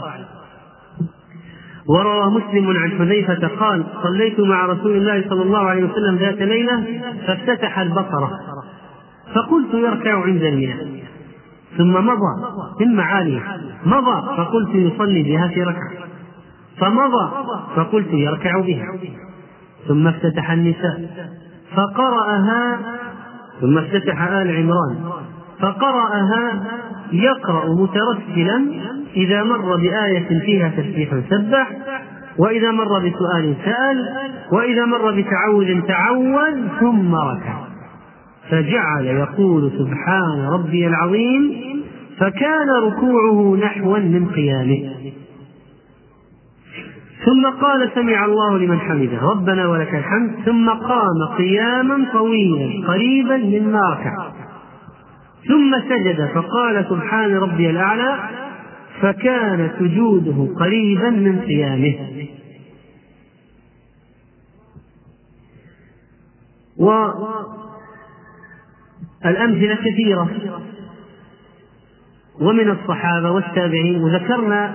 وروى 1.88 2.30
مسلم 2.30 2.76
عن 2.76 2.90
حذيفة 2.90 3.49
قال 3.49 3.85
صليت 4.02 4.40
مع 4.40 4.66
رسول 4.66 4.97
الله 4.97 5.25
صلى 5.28 5.42
الله 5.42 5.59
عليه 5.59 5.85
وسلم 5.85 6.16
ذات 6.16 6.38
ليلة 6.38 6.85
فافتتح 7.26 7.78
البصرة 7.78 8.30
فقلت 9.35 9.75
يركع 9.75 10.23
عند 10.23 10.42
المئة 10.42 11.06
ثم 11.76 11.92
مضى 11.92 12.47
همة 12.80 13.02
عالية 13.02 13.42
مضى 13.87 14.37
فقلت 14.37 14.75
يصلي 14.75 15.23
بها 15.23 15.49
في 15.49 15.62
ركعة. 15.62 15.90
فمضى 16.78 17.33
فقلت 17.76 18.12
يركع 18.12 18.61
بها. 18.61 18.87
ثم 19.88 20.06
افتتح 20.06 20.50
النساء. 20.50 21.11
فقرأها. 21.75 22.78
ثم 23.61 23.78
افتتح 23.78 24.23
آل 24.23 24.56
عمران. 24.56 25.12
فقرأها 25.61 26.64
يقرأ 27.12 27.75
مترسلا 27.75 28.66
إذا 29.16 29.42
مر 29.42 29.76
بآية 29.76 30.40
فيها 30.40 30.68
تسبيح 30.68 31.11
سبح 31.30 31.71
وإذا 32.38 32.71
مر 32.71 32.99
بسؤال 32.99 33.54
سأل 33.64 34.09
وإذا 34.52 34.85
مر 34.85 35.11
بتعوذ 35.11 35.83
تعوذ 35.83 36.68
ثم 36.80 37.14
ركع. 37.14 37.65
فجعل 38.50 39.06
يقول 39.06 39.72
سبحان 39.78 40.40
ربي 40.52 40.86
العظيم 40.86 41.52
فكان 42.18 42.68
ركوعه 42.82 43.56
نحوا 43.56 43.98
من 43.98 44.28
قيامه. 44.28 44.92
ثم 47.24 47.46
قال 47.60 47.90
سمع 47.94 48.24
الله 48.24 48.58
لمن 48.58 48.78
حمده 48.78 49.22
ربنا 49.22 49.68
ولك 49.68 49.94
الحمد. 49.94 50.30
ثم 50.44 50.70
قام 50.70 51.36
قياما 51.38 52.06
طويلا 52.12 52.86
قريبا 52.88 53.36
مما 53.36 53.80
ركع 53.90 54.28
ثم 55.48 55.76
سجد 55.88 56.30
فقال 56.34 56.86
سبحان 56.90 57.34
ربي 57.34 57.70
الأعلى 57.70 58.18
فكان 59.00 59.70
سجوده 59.78 60.54
قريبا 60.60 61.10
من 61.10 61.40
قيامه. 61.40 61.94
والأمثلة 69.25 69.75
كثيرة. 69.75 70.30
ومن 72.40 72.70
الصحابة 72.70 73.30
والتابعين 73.30 74.02
وذكرنا 74.02 74.75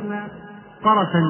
طرفا 0.83 1.21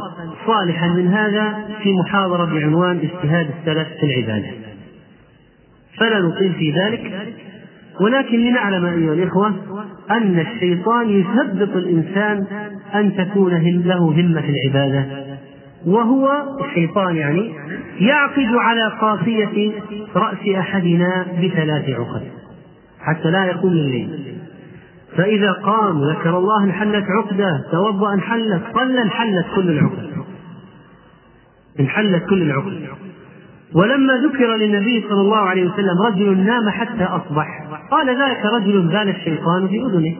صالحا 0.48 0.88
من 0.88 1.08
هذا 1.08 1.66
في 1.84 1.94
محاضرة 1.94 2.46
بعنوان 2.46 2.98
اجتهاد 2.98 3.50
السلف 3.60 3.88
في 4.00 4.06
العبادة. 4.06 4.52
فلا 5.98 6.20
نطيل 6.20 6.54
في 6.54 6.72
ذلك 6.72 7.34
ولكن 8.02 8.40
لنعلم 8.40 8.86
أيها 8.86 9.14
الإخوة 9.14 9.54
أن 10.12 10.40
الشيطان 10.40 11.10
يثبط 11.10 11.76
الإنسان 11.76 12.46
أن 12.96 13.16
تكون 13.16 13.54
له 13.86 13.98
همة 13.98 14.42
في 14.42 14.50
العبادة. 14.50 15.06
وهو 15.86 16.58
الشيطان 16.66 17.16
يعني 17.16 17.54
يعقد 18.00 18.56
على 18.56 18.88
قافية 19.02 19.72
رأس 20.16 20.56
أحدنا 20.58 21.26
بثلاث 21.44 21.90
عقد. 21.90 22.41
حتى 23.02 23.32
لا 23.32 23.46
يقوم 23.46 23.72
الليل. 23.72 24.38
فإذا 25.18 25.52
قام 25.52 26.04
ذكر 26.10 26.38
الله 26.38 26.64
انحلت 26.64 27.06
عقدة 27.10 27.64
توضأ 27.72 28.14
انحلت 28.14 28.64
قل 28.74 28.98
انحلت 28.98 29.46
كل 29.56 29.70
العقد. 29.70 30.12
انحلت 31.80 32.26
كل 32.30 32.42
العقد. 32.42 32.88
ولما 33.74 34.14
ذكر 34.14 34.56
للنبي 34.56 35.06
صلى 35.10 35.22
الله 35.22 35.38
عليه 35.38 35.70
وسلم 35.70 36.02
رجل 36.08 36.38
نام 36.38 36.70
حتى 36.70 37.04
أصبح 37.04 37.48
قال 37.92 38.10
ذلك 38.10 38.46
رجل 38.46 38.82
بال 38.82 39.10
الشيطان 39.10 39.68
في 39.68 39.82
أذنه. 39.86 40.16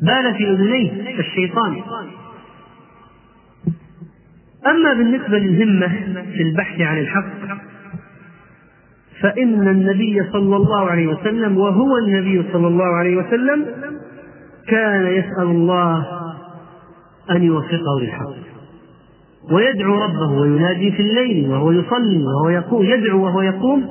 بال 0.00 0.34
في 0.34 0.50
أذنيه 0.50 1.18
الشيطان. 1.18 1.82
أما 4.66 4.92
بالنسبة 4.92 5.38
للهمة 5.38 5.88
في 6.32 6.42
البحث 6.42 6.80
عن 6.80 6.98
الحق 6.98 7.24
فإن 9.26 9.68
النبي 9.68 10.22
صلى 10.32 10.56
الله 10.56 10.90
عليه 10.90 11.06
وسلم 11.06 11.58
وهو 11.58 11.96
النبي 11.98 12.44
صلى 12.52 12.66
الله 12.66 12.84
عليه 12.84 13.16
وسلم 13.16 13.66
كان 14.68 15.06
يسأل 15.06 15.42
الله 15.46 16.06
أن 17.30 17.42
يوفقه 17.42 18.00
للحق 18.00 18.30
ويدعو 19.52 19.94
ربه 20.04 20.30
وينادي 20.40 20.92
في 20.92 21.02
الليل 21.02 21.50
وهو 21.50 21.72
يصلي 21.72 22.24
وهو 22.24 22.48
يقوم 22.48 22.84
يدعو 22.84 23.24
وهو 23.24 23.42
يقوم 23.42 23.88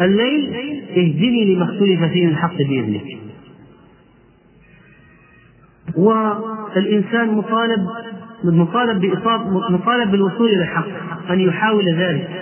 الليل 0.00 0.54
اهدني 0.90 1.54
لما 1.54 1.64
اختلف 1.64 2.04
فيه 2.12 2.28
الحق 2.28 2.56
بإذنك. 2.56 3.04
والإنسان 5.96 7.34
مطالب 7.34 7.86
مطالب 8.44 9.04
مطالب 9.70 10.10
بالوصول 10.10 10.48
إلى 10.48 10.62
الحق 10.62 10.86
أن 11.30 11.40
يحاول 11.40 11.94
ذلك. 11.94 12.41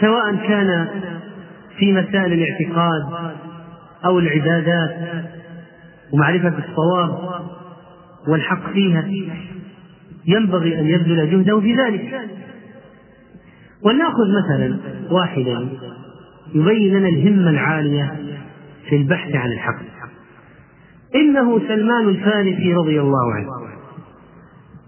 سواء 0.00 0.36
كان 0.36 0.88
في 1.78 1.92
مسائل 1.92 2.32
الاعتقاد 2.32 3.32
أو 4.04 4.18
العبادات 4.18 4.96
ومعرفة 6.12 6.52
الصواب 6.58 7.40
والحق 8.28 8.72
فيها 8.72 9.08
ينبغي 10.26 10.80
أن 10.80 10.86
يبذل 10.86 11.30
جهده 11.30 11.60
في 11.60 11.74
ذلك. 11.74 12.20
ولنأخذ 13.82 14.24
مثلا 14.44 14.76
واحدا 15.10 15.68
يبين 16.54 16.94
لنا 16.94 17.08
الهمة 17.08 17.50
العالية 17.50 18.16
في 18.88 18.96
البحث 18.96 19.34
عن 19.34 19.52
الحق. 19.52 19.82
إنه 21.14 21.58
سلمان 21.58 22.08
الفارسي 22.08 22.74
رضي 22.74 23.00
الله 23.00 23.34
عنه 23.34 23.48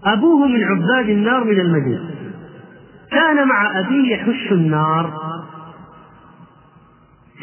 أبوه 0.05 0.47
من 0.47 0.63
عباد 0.63 1.09
النار 1.09 1.43
من 1.43 1.59
المدينة. 1.59 2.08
كان 3.11 3.47
مع 3.47 3.79
أبيه 3.79 4.13
يحش 4.13 4.51
النار. 4.51 5.13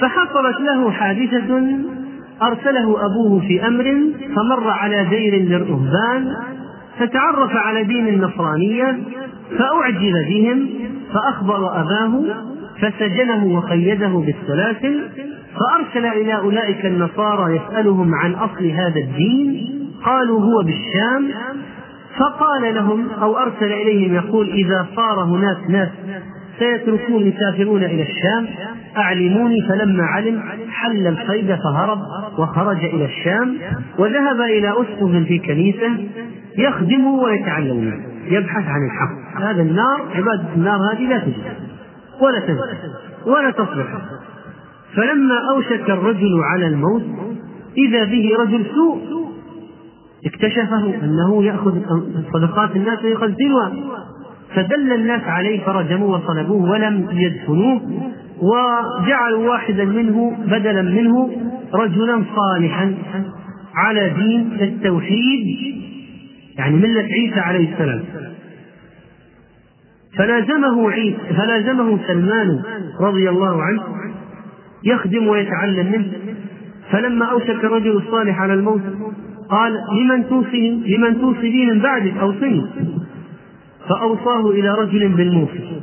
فحصلت 0.01 0.61
له 0.61 0.91
حادثة 0.91 1.79
أرسله 2.43 3.07
أبوه 3.07 3.41
في 3.41 3.67
أمر 3.67 4.13
فمر 4.37 4.71
على 4.71 5.05
دير 5.05 5.35
للرهبان 5.35 6.37
فتعرف 6.99 7.51
على 7.57 7.85
دين 7.85 8.09
النصرانية 8.09 8.99
فأعجب 9.59 10.13
بهم 10.29 10.69
فأخبر 11.15 11.81
أباه 11.81 12.25
فسجنه 12.81 13.45
وقيده 13.45 14.09
بالسلاسل 14.09 15.09
فأرسل 15.59 16.07
إلى 16.07 16.37
أولئك 16.37 16.87
النصارى 16.87 17.57
يسألهم 17.57 18.15
عن 18.15 18.35
أصل 18.35 18.67
هذا 18.67 19.01
الدين. 19.01 19.77
قالوا 20.05 20.41
هو 20.41 20.63
بالشام 20.63 21.31
فقال 22.19 22.75
لهم 22.75 23.09
أو 23.11 23.39
أرسل 23.39 23.73
إليهم 23.73 24.15
يقول 24.15 24.51
إذا 24.51 24.87
صار 24.97 25.25
هناك 25.25 25.71
ناس 25.71 25.89
سيتركون 26.59 27.23
يسافرون 27.23 27.85
إلى 27.85 28.03
الشام 28.03 28.47
أعلموني 28.97 29.69
فلما 29.69 30.03
علم 30.03 30.43
حل 30.71 31.07
القيد 31.07 31.55
فهرب 31.55 31.99
وخرج 32.39 32.85
إلى 32.85 33.05
الشام 33.05 33.57
وذهب 33.99 34.41
إلى 34.41 34.71
أسقف 34.71 35.27
في 35.29 35.39
كنيسة 35.39 35.91
يخدم 36.59 37.07
ويتعلم 37.07 38.03
يبحث 38.27 38.65
عن 38.69 38.87
الحق. 38.87 39.43
هذا 39.43 39.63
النار 39.63 40.01
عبادة 40.15 40.55
النار 40.57 40.79
هذه 40.93 41.09
لا 41.09 41.19
تجد 41.19 41.35
ولا 42.21 42.41
تنفع 42.41 42.65
ولا 43.27 43.51
تصلح. 43.51 43.87
فلما 44.97 45.35
أوشك 45.51 45.91
الرجل 45.91 46.41
على 46.45 46.67
الموت 46.67 47.03
إذا 47.79 48.05
به 48.05 48.31
رجل 48.39 48.67
سوء 48.75 49.16
اكتشفه 50.27 51.05
أنه 51.05 51.45
يأخذ 51.45 51.81
صدقات 52.33 52.77
الناس 52.77 53.05
ويخزنها. 53.05 53.73
فدل 54.55 54.93
الناس 54.93 55.23
عليه 55.23 55.61
فرجموه 55.61 56.11
وصلبوه 56.11 56.71
ولم 56.71 57.09
يدفنوه 57.13 57.81
وجعلوا 58.43 59.49
واحدا 59.51 59.85
منه 59.85 60.37
بدلا 60.47 60.83
منه 60.83 61.31
رجلا 61.75 62.23
صالحا 62.37 62.95
على 63.75 64.11
دين 64.11 64.59
التوحيد 64.61 65.57
يعني 66.59 66.77
ملة 66.77 67.01
عيسى 67.01 67.41
عليه 67.41 67.73
السلام. 67.73 68.05
فلازمه 70.17 70.91
عيسى 70.91 71.19
فلازمه 71.37 71.99
سلمان 72.07 72.63
رضي 73.01 73.31
الله 73.31 73.63
عنه 73.63 73.83
يخدم 74.85 75.27
ويتعلم 75.27 75.93
منه. 75.93 76.13
فلما 76.91 77.25
أوشك 77.25 77.65
الرجل 77.65 77.97
الصالح 77.97 78.41
على 78.41 78.55
الموت 78.55 78.81
قال 79.51 79.73
لمن 80.01 80.29
توصي 80.29 80.71
لمن 80.87 81.21
توصي 81.21 81.67
من 81.67 81.79
بعدك 81.79 82.17
أوصني 82.17 82.67
فأوصاه 83.89 84.51
إلى 84.51 84.75
رجل 84.75 85.09
بالموصي 85.09 85.81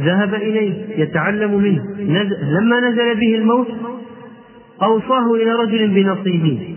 ذهب 0.00 0.34
إليه 0.34 1.02
يتعلم 1.02 1.54
منه. 1.54 1.82
نزل 2.00 2.36
لما 2.50 2.80
نزل 2.80 3.14
به 3.14 3.34
الموت 3.34 3.68
أوصاه 4.82 5.34
إلى 5.34 5.52
رجل 5.52 5.88
بنصيبه. 5.88 6.74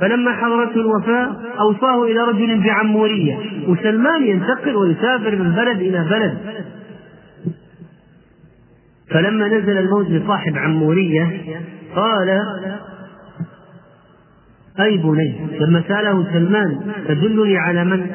فلما 0.00 0.32
حضرته 0.32 0.80
الوفاة 0.80 1.36
أوصاه 1.60 2.04
إلى 2.04 2.20
رجل 2.20 2.60
بعمورية. 2.60 3.38
وسلمان 3.68 4.24
ينتقل 4.24 4.76
ويسافر 4.76 5.36
من 5.36 5.50
بلد 5.50 5.80
إلى 5.80 6.06
بلد. 6.10 6.38
فلما 9.10 9.48
نزل 9.48 9.78
الموت 9.78 10.10
لصاحب 10.10 10.56
عمورية 10.56 11.40
قال 11.96 12.40
أي 14.80 14.96
بني 14.96 15.58
لما 15.60 15.82
سأله 15.88 16.32
سلمان 16.32 16.80
تدلني 17.08 17.56
على 17.58 17.84
من؟ 17.84 18.06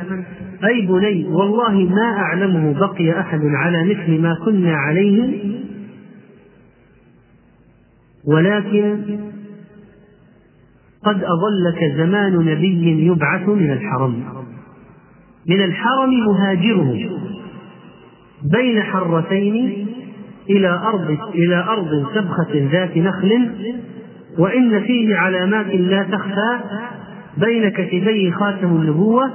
أي 0.64 0.86
بني 0.86 1.26
والله 1.26 1.72
ما 1.72 2.18
أعلمه 2.18 2.80
بقي 2.80 3.20
أحد 3.20 3.42
على 3.44 3.84
مثل 3.84 4.22
ما 4.22 4.36
كنا 4.46 4.76
عليه 4.76 5.40
ولكن 8.26 8.98
قد 11.04 11.24
أظلك 11.24 11.98
زمان 11.98 12.36
نبي 12.38 13.06
يبعث 13.06 13.50
من 13.50 13.72
الحرم. 13.72 14.24
من 15.48 15.64
الحرم 15.64 16.10
مهاجره 16.28 17.10
بين 18.44 18.84
حرتين 18.84 19.88
إلى 20.50 20.70
أرض 20.70 21.18
إلى 21.36 21.56
أرض 21.56 22.06
سبخة 22.16 22.70
ذات 22.72 22.98
نخل 22.98 23.50
وإن 24.38 24.84
فيه 24.84 25.16
علامات 25.16 25.66
لا 25.66 26.04
تخفى 26.04 26.60
بين 27.38 27.70
كتفي 27.70 28.32
خاتم 28.32 28.68
النبوة 28.68 29.32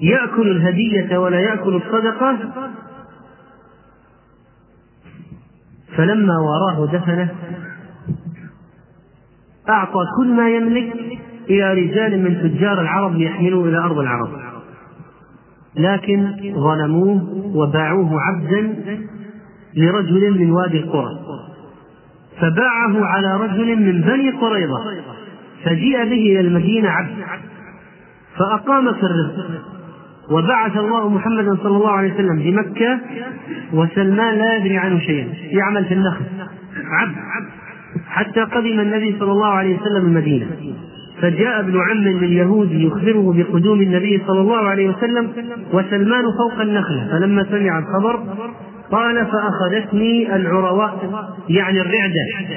يأكل 0.00 0.50
الهدية 0.50 1.18
ولا 1.18 1.40
يأكل 1.40 1.74
الصدقة 1.76 2.38
فلما 5.96 6.34
وراه 6.38 6.86
دفنه 6.86 7.30
أعطى 9.68 10.00
كل 10.18 10.32
ما 10.34 10.50
يملك 10.50 10.92
إلى 11.50 11.74
رجال 11.74 12.22
من 12.24 12.42
تجار 12.42 12.80
العرب 12.80 13.14
ليحملوه 13.14 13.68
إلى 13.68 13.78
أرض 13.78 13.98
العرب. 13.98 14.28
لكن 15.76 16.36
ظلموه 16.54 17.52
وباعوه 17.54 18.20
عبدا 18.20 18.74
لرجل 19.76 20.38
من 20.38 20.50
وادي 20.50 20.78
القرى. 20.78 21.10
فباعه 22.40 23.04
على 23.04 23.36
رجل 23.36 23.76
من 23.76 24.00
بني 24.00 24.30
قريظة 24.30 24.78
فجيء 25.64 26.04
به 26.04 26.12
إلى 26.12 26.40
المدينة 26.40 26.88
عبد 26.88 27.16
فأقام 28.38 28.92
في 28.92 29.02
الرزق 29.02 29.50
وبعث 30.30 30.76
الله 30.76 31.08
محمدا 31.08 31.56
صلى 31.62 31.76
الله 31.76 31.90
عليه 31.90 32.14
وسلم 32.14 32.38
بمكة 32.38 33.00
وسلمان 33.72 34.38
لا 34.38 34.56
يدري 34.56 34.76
عنه 34.78 34.98
شيئا 34.98 35.28
يعمل 35.50 35.84
في 35.84 35.94
النخل 35.94 36.24
عبد 36.84 37.14
حتى 38.08 38.40
قدم 38.40 38.80
النبي 38.80 39.16
صلى 39.18 39.32
الله 39.32 39.48
عليه 39.48 39.80
وسلم 39.80 40.06
المدينة 40.06 40.46
فجاء 41.20 41.60
ابن 41.60 41.80
عم 41.80 41.96
لليهود 41.98 42.72
يخبره 42.72 43.34
بقدوم 43.36 43.80
النبي 43.80 44.22
صلى 44.26 44.40
الله 44.40 44.68
عليه 44.68 44.88
وسلم 44.88 45.32
وسلمان 45.72 46.24
فوق 46.38 46.60
النخلة 46.60 47.08
فلما 47.10 47.44
سمع 47.50 47.78
الخبر 47.78 48.22
قال 48.92 49.26
فأخذتني 49.26 50.36
العرواء 50.36 51.22
يعني 51.48 51.80
الرعدة 51.80 52.54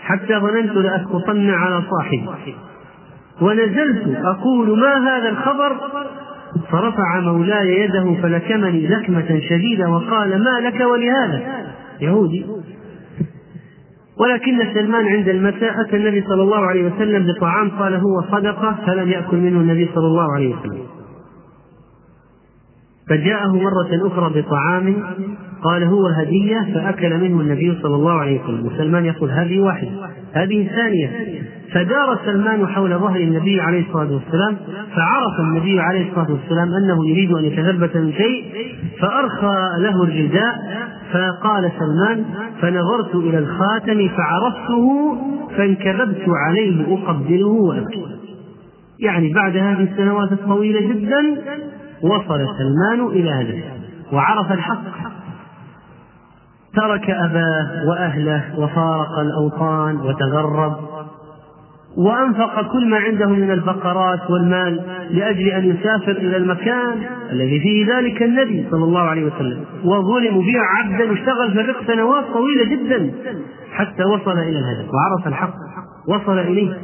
حتى 0.00 0.38
ظننت 0.38 0.76
لأسقطن 0.76 1.50
على 1.50 1.82
صاحبي. 1.90 2.28
ونزلت 3.40 4.18
أقول 4.24 4.80
ما 4.80 5.16
هذا 5.16 5.28
الخبر؟ 5.28 5.76
فرفع 6.70 7.20
مولاي 7.20 7.80
يده 7.80 8.14
فلكمني 8.22 8.86
لكمة 8.86 9.40
شديدة 9.48 9.88
وقال 9.88 10.44
ما 10.44 10.60
لك 10.68 10.80
ولهذا؟ 10.80 11.40
يهودي. 12.00 12.46
ولكن 14.20 14.74
سلمان 14.74 15.06
عند 15.06 15.28
المساء 15.28 15.80
أتى 15.80 15.96
النبي 15.96 16.24
صلى 16.28 16.42
الله 16.42 16.66
عليه 16.66 16.92
وسلم 16.92 17.32
بطعام 17.32 17.70
قال 17.70 17.94
هو 17.94 18.22
صدقة 18.32 18.78
فلم 18.86 19.08
يأكل 19.08 19.36
منه 19.36 19.60
النبي 19.60 19.90
صلى 19.94 20.06
الله 20.06 20.34
عليه 20.34 20.56
وسلم. 20.56 20.86
فجاءه 23.10 23.52
مرة 23.52 24.08
أخرى 24.08 24.42
بطعام 24.42 25.04
قال 25.64 25.84
هو 25.84 26.06
هدية 26.06 26.74
فأكل 26.74 27.20
منه 27.20 27.40
النبي 27.40 27.78
صلى 27.82 27.94
الله 27.94 28.12
عليه 28.12 28.40
وسلم. 28.40 28.66
وسلمان 28.66 29.04
يقول 29.04 29.30
هذه 29.30 29.60
واحدة. 29.60 29.90
هذه 30.32 30.68
ثانية. 30.68 31.10
فدار 31.72 32.18
سلمان 32.24 32.66
حول 32.66 32.98
ظهر 32.98 33.16
النبي 33.20 33.60
عليه 33.60 33.86
الصلاة 33.86 34.12
والسلام 34.12 34.56
فعرف 34.96 35.40
النبي 35.40 35.80
عليه 35.80 36.08
الصلاة 36.08 36.30
والسلام 36.30 36.68
أنه 36.74 37.08
يريد 37.08 37.32
أن 37.32 37.44
يتثبت 37.44 37.96
من 37.96 38.12
شيء 38.12 38.44
فأرخى 39.00 39.68
له 39.78 40.02
الرداء 40.02 40.54
فقال 41.12 41.72
سلمان 41.78 42.24
فنظرت 42.60 43.14
إلى 43.14 43.38
الخاتم 43.38 44.08
فعرفته 44.08 45.16
فانكببت 45.56 46.24
عليه 46.28 46.94
أقبله 46.94 47.46
وأبكي. 47.46 48.06
يعني 49.00 49.32
بعد 49.32 49.56
هذه 49.56 49.88
السنوات 49.92 50.32
الطويلة 50.32 50.80
جدا 50.80 51.36
وصل 52.02 52.46
سلمان 52.58 53.06
إلى 53.06 53.30
هدفه 53.30 53.74
وعرف 54.12 54.52
الحق. 54.52 55.03
ترك 56.76 57.10
أباه 57.10 57.88
وأهله 57.88 58.42
وفارق 58.58 59.18
الأوطان 59.18 59.96
وتغرب. 59.96 60.76
وأنفق 61.96 62.72
كل 62.72 62.88
ما 62.88 62.96
عنده 62.96 63.28
من 63.28 63.50
البقرات 63.50 64.30
والمال 64.30 64.80
لأجل 65.10 65.48
أن 65.48 65.64
يسافر 65.64 66.12
إلى 66.12 66.36
المكان 66.36 67.02
الذي 67.32 67.60
فيه 67.60 67.96
ذلك 67.96 68.22
النبي 68.22 68.66
صلى 68.70 68.84
الله 68.84 69.00
عليه 69.00 69.24
وسلم. 69.24 69.64
وظلم 69.84 70.36
وبيع 70.36 70.62
عبدا 70.78 71.10
واشتغل 71.10 71.52
في 71.52 71.60
الرق 71.60 71.86
سنوات 71.86 72.24
طويلة 72.24 72.64
جدا 72.64 73.10
حتى 73.72 74.04
وصل 74.04 74.38
إلى 74.38 74.58
الهدف 74.58 74.94
وعرف 74.94 75.26
الحق 75.26 75.54
وصل 76.08 76.38
إليه. 76.38 76.74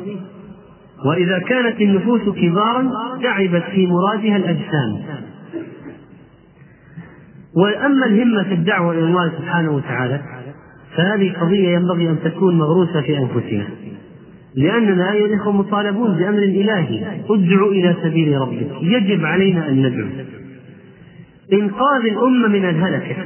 وإذا 1.05 1.39
كانت 1.39 1.81
النفوس 1.81 2.21
كبارا 2.21 2.91
تعبت 3.23 3.63
في 3.63 3.87
مرادها 3.87 4.37
الأجسام. 4.37 5.03
وأما 7.57 8.07
الهمة 8.07 8.43
في 8.43 8.55
الدعوة 8.55 8.93
إلى 8.93 9.05
الله 9.05 9.33
سبحانه 9.39 9.71
وتعالى 9.71 10.21
فهذه 10.97 11.33
قضية 11.41 11.69
ينبغي 11.69 12.11
أن 12.11 12.19
تكون 12.25 12.59
مغروسة 12.59 13.01
في 13.01 13.19
أنفسنا. 13.19 13.67
لأننا 14.55 15.13
أيها 15.13 15.27
الإخوة 15.27 15.53
مطالبون 15.53 16.17
بأمر 16.17 16.39
إلهي 16.39 17.21
ادع 17.31 17.67
إلى 17.67 17.97
سبيل 18.03 18.41
ربك. 18.41 18.83
يجب 18.83 19.25
علينا 19.25 19.69
أن 19.69 19.87
ندعو. 19.87 20.09
إنقاذ 21.53 22.05
الأمة 22.05 22.49
من 22.49 22.69
الهلكة 22.69 23.17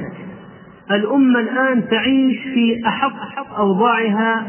الأمة 0.91 1.39
الآن 1.39 1.87
تعيش 1.89 2.37
في 2.53 2.87
أحق 2.87 3.57
أوضاعها 3.57 4.47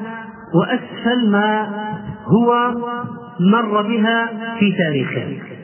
وأسفل 0.55 1.31
ما 1.31 1.69
هو 2.25 2.75
مر 3.41 3.83
بها 3.83 4.27
في 4.59 4.73
تاريخها. 4.73 5.56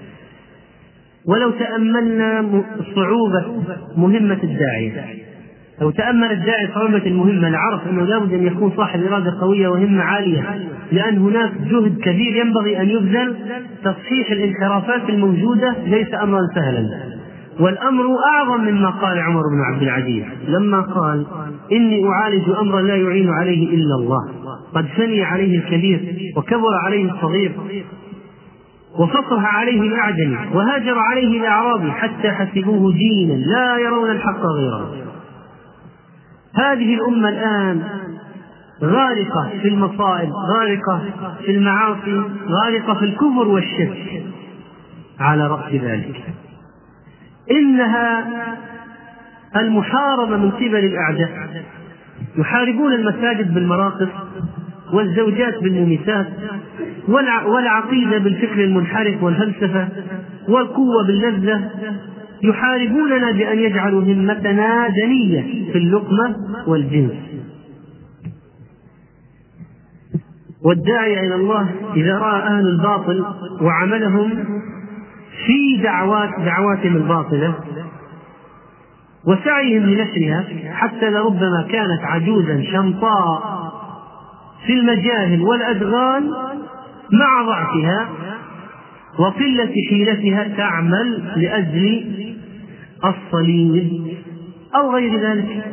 ولو 1.26 1.50
تأملنا 1.50 2.62
صعوبة 2.94 3.44
مهمة 3.96 4.38
الداعية 4.42 5.22
لو 5.80 5.90
تأمل 5.90 6.32
الداعي 6.32 6.68
صعوبة 6.74 7.06
المهمة 7.06 7.48
لعرف 7.48 7.88
أنه 7.90 8.04
لابد 8.04 8.32
أن 8.32 8.46
يكون 8.46 8.72
صاحب 8.76 9.02
إرادة 9.04 9.40
قوية 9.40 9.68
وهمة 9.68 10.02
عالية. 10.02 10.68
لأن 10.92 11.18
هناك 11.18 11.52
جهد 11.70 11.98
كبير 11.98 12.36
ينبغي 12.36 12.80
أن 12.80 12.88
يبذل 12.88 13.36
تصحيح 13.84 14.30
الانحرافات 14.30 15.08
الموجودة 15.08 15.74
ليس 15.86 16.14
أمرا 16.22 16.40
سهلا. 16.54 16.88
والأمر 17.60 18.04
أعظم 18.34 18.64
مما 18.64 18.90
قال 18.90 19.18
عمر 19.18 19.42
بن 19.42 19.60
عبد 19.72 19.82
العزيز. 19.82 20.24
لما 20.48 20.80
قال 20.80 21.26
إني 21.72 22.08
أعالج 22.08 22.50
أمرا 22.60 22.82
لا 22.82 22.96
يعين 22.96 23.30
عليه 23.30 23.68
إلا 23.68 23.94
الله 23.94 24.28
قد 24.74 24.86
ثني 24.96 25.22
عليه 25.22 25.58
الكبير 25.58 26.00
وكبر 26.36 26.74
عليه 26.84 27.12
الصغير. 27.12 27.52
وفصح 28.98 29.56
عليه 29.56 29.80
الأعجمي 29.80 30.36
وهاجر 30.54 30.98
عليه 30.98 31.40
الأعرابي 31.40 31.92
حتى 31.92 32.30
حسبوه 32.30 32.92
دينا 32.92 33.32
لا 33.32 33.76
يرون 33.76 34.10
الحق 34.10 34.40
غيره. 34.40 34.94
هذه 36.54 36.94
الأمة 36.94 37.28
الآن 37.28 37.82
غارقة 38.82 39.50
في 39.62 39.68
المصائب 39.68 40.30
غارقة 40.30 41.02
في 41.44 41.50
المعاصي 41.50 42.22
غارقة 42.48 42.94
في 42.94 43.04
الكفر 43.04 43.48
والشرك. 43.48 44.22
على 45.20 45.46
رأس 45.46 45.72
ذلك 45.72 46.22
إنها 47.50 48.26
المحاربة 49.56 50.36
من 50.36 50.50
قبل 50.50 50.84
الأعداء. 50.84 51.64
يحاربون 52.36 52.92
المساجد 52.92 53.54
بالمراقص 53.54 54.08
والزوجات 54.92 55.62
بالمميسات 55.62 56.26
والعقيدة 57.46 58.18
بالفكر 58.18 58.64
المنحرف 58.64 59.22
والفلسفة 59.22 59.88
والقوة 60.48 61.06
باللذة 61.06 61.70
يحاربوننا 62.42 63.32
بأن 63.32 63.58
يجعلوا 63.58 64.02
همتنا 64.02 64.88
دنية 64.88 65.72
في 65.72 65.78
اللقمة 65.78 66.36
والجنس. 66.66 67.12
والداعي 70.64 71.26
إلى 71.26 71.34
الله 71.34 71.70
إذا 71.96 72.18
رأى 72.18 72.42
أهل 72.42 72.66
الباطل 72.66 73.24
وعملهم 73.60 74.30
في 75.46 75.82
دعوات 75.82 76.30
دعواتهم 76.40 76.96
الباطلة 76.96 77.54
وسعيهم 79.26 79.82
لنشرها 79.82 80.44
حتى 80.72 81.10
لربما 81.10 81.66
كانت 81.70 82.00
عجوزا 82.02 82.62
شمطاء 82.72 83.51
في 84.66 84.72
المجاهل 84.72 85.42
والأدغال 85.42 86.30
مع 87.12 87.42
ضعفها 87.46 88.08
وقلة 89.18 89.72
حيلتها 89.90 90.56
تعمل 90.56 91.32
لأجل 91.36 92.04
الصليب 93.04 94.02
أو 94.74 94.94
غير 94.94 95.20
ذلك 95.20 95.64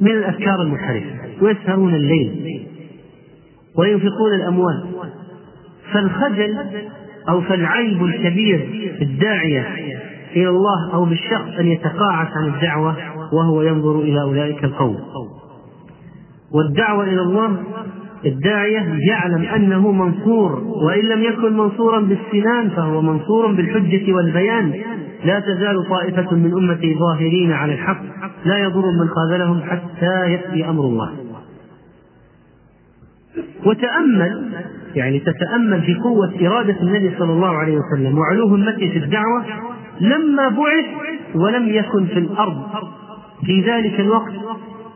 من 0.00 0.10
الأفكار 0.10 0.62
المنحرفة 0.62 1.10
ويسهرون 1.40 1.94
الليل 1.94 2.62
وينفقون 3.78 4.34
الأموال. 4.34 4.84
فالخجل 5.92 6.58
أو 7.28 7.40
فالعيب 7.40 8.04
الكبير 8.04 8.88
الداعية 9.02 9.66
إلى 10.36 10.48
الله 10.48 10.94
أو 10.94 11.04
بالشخص 11.04 11.58
أن 11.58 11.66
يتقاعس 11.66 12.28
عن 12.36 12.46
الدعوة 12.54 12.96
وهو 13.32 13.62
ينظر 13.62 14.00
إلى 14.00 14.22
أولئك 14.22 14.64
القوم. 14.64 14.98
والدعوة 16.52 17.04
إلى 17.04 17.20
الله 17.20 17.56
الداعية 18.26 18.98
يعلم 19.08 19.44
أنه 19.44 19.92
منصور 19.92 20.64
وإن 20.64 21.04
لم 21.04 21.22
يكن 21.22 21.56
منصورا 21.56 22.00
بالسنان 22.00 22.70
فهو 22.70 23.02
منصور 23.02 23.52
بالحجة 23.52 24.12
والبيان. 24.12 24.72
لا 25.24 25.40
تزال 25.40 25.88
طائفة 25.88 26.36
من 26.36 26.52
أمتي 26.52 26.94
ظاهرين 26.94 27.52
على 27.52 27.74
الحق 27.74 28.02
لا 28.44 28.58
يضر 28.58 28.90
من 28.90 29.08
خاذلهم 29.08 29.60
حتى 29.60 30.32
يأتي 30.32 30.68
أمر 30.68 30.84
الله. 30.84 31.12
وتأمل 33.66 34.52
يعني 34.94 35.18
تتأمل 35.20 35.82
في 35.82 35.94
قوة 35.94 36.32
إرادة 36.42 36.80
النبي 36.82 37.10
صلى 37.18 37.32
الله 37.32 37.56
عليه 37.56 37.78
وسلم 37.78 38.18
وعلو 38.18 38.46
همته 38.48 38.90
في 38.92 38.98
الدعوة 38.98 39.44
لما 40.00 40.48
بعث 40.48 40.84
ولم 41.34 41.68
يكن 41.68 42.06
في 42.06 42.18
الأرض. 42.18 42.62
في 43.46 43.60
ذلك 43.60 44.00
الوقت 44.00 44.32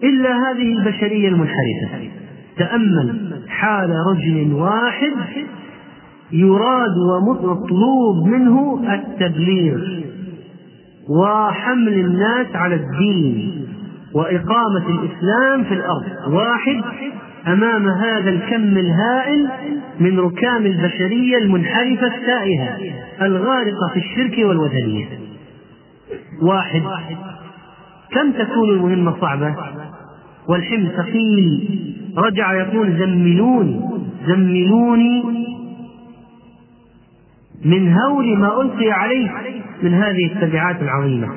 إلا 0.03 0.51
هذه 0.51 0.73
البشرية 0.73 1.29
المنحرفة. 1.29 2.20
تأمل 2.57 3.41
حال 3.49 3.91
رجل 3.91 4.53
واحد 4.53 5.13
يراد 6.33 6.97
ومطلوب 7.11 8.27
منه 8.27 8.85
التبليغ 8.95 10.01
وحمل 11.09 11.93
الناس 11.93 12.47
على 12.55 12.75
الدين 12.75 13.67
وإقامة 14.15 14.87
الإسلام 14.89 15.65
في 15.65 15.75
الأرض. 15.75 16.33
واحد 16.33 16.83
أمام 17.47 17.89
هذا 17.89 18.31
الكم 18.31 18.79
الهائل 18.79 19.49
من 20.01 20.21
ركام 20.21 20.67
البشرية 20.67 21.39
المنحرفة 21.39 22.07
التائهة 22.07 22.79
الغارقة 23.23 23.89
في 23.93 23.99
الشرك 23.99 24.39
والوثنية. 24.39 25.07
واحد 26.43 26.83
كم 28.11 28.33
تكون 28.33 28.71
المهمة 28.71 29.21
صعبة؟ 29.21 29.55
والحمل 30.49 30.91
ثقيل. 30.97 31.80
رجع 32.17 32.53
يقول 32.53 32.97
زملوني 32.99 33.81
زملوني 34.27 35.25
من 37.65 37.93
هول 37.93 38.39
ما 38.39 38.63
ألقي 38.63 38.91
عليه 38.91 39.31
من 39.83 39.95
هذه 39.95 40.27
التبعات 40.27 40.83
العظيمة. 40.83 41.29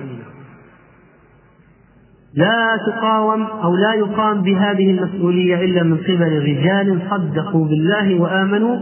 لا 2.34 2.78
تقاوم 2.88 3.42
أو 3.44 3.76
لا 3.76 3.94
يقام 3.94 4.42
بهذه 4.42 4.92
المسؤولية 4.92 5.66
إلا 5.66 5.84
من 5.84 5.98
قبل 5.98 6.42
رجال 6.42 7.00
صدقوا 7.10 7.66
بالله 7.66 8.22
وآمنوا 8.22 8.80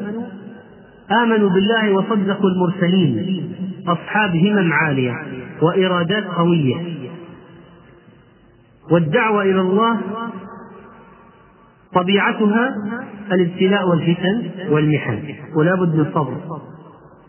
آمنوا 1.23 1.49
بالله 1.49 1.91
وصدقوا 1.91 2.49
المرسلين. 2.49 3.43
أصحاب 3.87 4.35
همم 4.35 4.73
عالية 4.73 5.13
وإرادات 5.61 6.23
قوية. 6.23 6.75
والدعوة 8.91 9.43
إلى 9.43 9.61
الله 9.61 9.99
طبيعتها 11.93 12.75
الابتلاء 13.31 13.89
والفتن 13.89 14.49
والمحن 14.69 15.19
ولا 15.55 15.75
بد 15.75 15.95
من 15.95 16.05
صبر. 16.13 16.37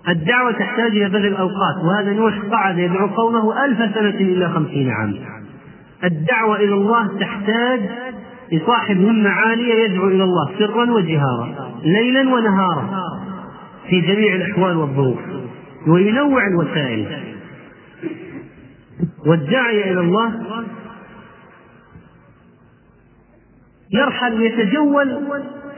الدعوة 0.08 0.52
تحتاج 0.52 0.90
إلى 0.90 1.08
بذل 1.08 1.34
أوقات 1.36 1.84
وهذا 1.84 2.12
نوح 2.12 2.38
قعد 2.52 2.78
يدعو 2.78 3.06
قومه 3.06 3.64
ألف 3.64 3.78
سنة 3.78 4.08
إلا 4.08 4.48
خمسين 4.48 4.90
عاما 4.90 5.18
الدعوة 6.04 6.56
إلى 6.56 6.74
الله 6.74 7.18
تحتاج 7.20 7.80
لصاحب 8.52 8.96
همة 8.96 9.30
عالية 9.30 9.74
يدعو 9.74 10.08
إلى 10.08 10.24
الله 10.24 10.50
سرا 10.58 10.90
وجهارا 10.90 11.72
ليلا 11.84 12.34
ونهارا 12.34 12.88
في 13.88 14.00
جميع 14.00 14.34
الأحوال 14.34 14.76
والظروف 14.76 15.18
وينوع 15.88 16.46
الوسائل. 16.46 17.06
والداعية 19.26 19.92
إلى 19.92 20.00
الله 20.00 20.32
يرحل 23.92 24.34
ويتجول 24.34 25.18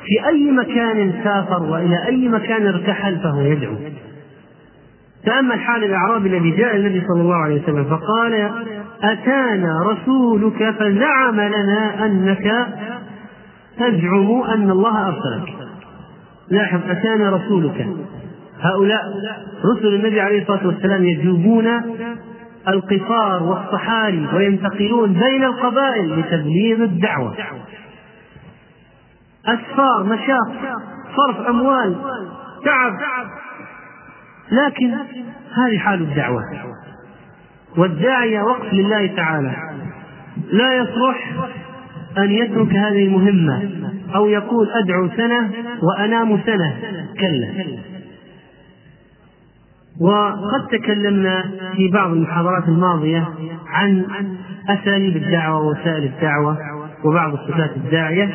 في 0.04 0.28
أي 0.28 0.50
مكان 0.50 1.12
سافر 1.24 1.62
وإلى 1.62 2.06
أي 2.06 2.28
مكان 2.28 2.66
ارتحل 2.66 3.18
فهو 3.18 3.40
يدعو. 3.40 3.74
تأمل 5.24 5.60
حال 5.60 5.84
الأعرابي 5.84 6.28
الذي 6.28 6.50
جاء 6.50 6.76
النبي 6.76 7.02
صلى 7.08 7.20
الله 7.20 7.36
عليه 7.36 7.62
وسلم 7.62 7.84
فقال 7.84 8.50
أتانا 9.02 9.82
رسولك 9.86 10.70
فزعم 10.70 11.40
لنا 11.40 12.06
أنك 12.06 12.66
تزعم 13.78 14.42
أن 14.42 14.70
الله 14.70 15.06
أرسلك. 15.06 15.54
لاحظ 16.50 16.80
أتانا 16.88 17.30
رسولك. 17.30 17.86
هؤلاء 18.60 19.02
رسل 19.64 19.94
النبي 19.94 20.20
عليه 20.20 20.42
الصلاة 20.42 20.66
والسلام 20.66 21.04
يجوبون 21.04 21.66
القطار 22.68 23.42
والصحاري 23.42 24.28
وينتقلون 24.34 25.12
بين 25.12 25.44
القبائل 25.44 26.20
لتبليغ 26.20 26.84
الدعوة. 26.84 27.34
أسفار 29.46 30.04
مشاق 30.04 30.78
صرف 31.16 31.46
أموال 31.48 31.96
تعب. 32.64 32.92
لكن 34.52 34.94
هذه 35.54 35.78
حال 35.78 36.02
الدعوة. 36.02 36.42
والداعية 37.78 38.42
وقف 38.42 38.72
لله 38.72 39.06
تعالى. 39.06 39.52
لا 40.52 40.74
يصلح 40.76 41.32
أن 42.18 42.30
يترك 42.30 42.72
هذه 42.72 43.04
المهمة 43.04 43.70
أو 44.14 44.26
يقول 44.26 44.70
أدعو 44.70 45.08
سنة 45.08 45.50
وأنام 45.82 46.40
سنة. 46.46 46.76
كلا. 47.20 47.78
وقد 50.00 50.66
تكلمنا 50.72 51.44
في 51.76 51.88
بعض 51.88 52.10
المحاضرات 52.10 52.68
الماضية 52.68 53.28
عن 53.66 54.06
أساليب 54.68 55.16
الدعوة 55.16 55.60
ووسائل 55.60 56.04
الدعوة 56.04 56.58
وبعض 57.04 57.36
صفات 57.36 57.76
الداعية. 57.76 58.30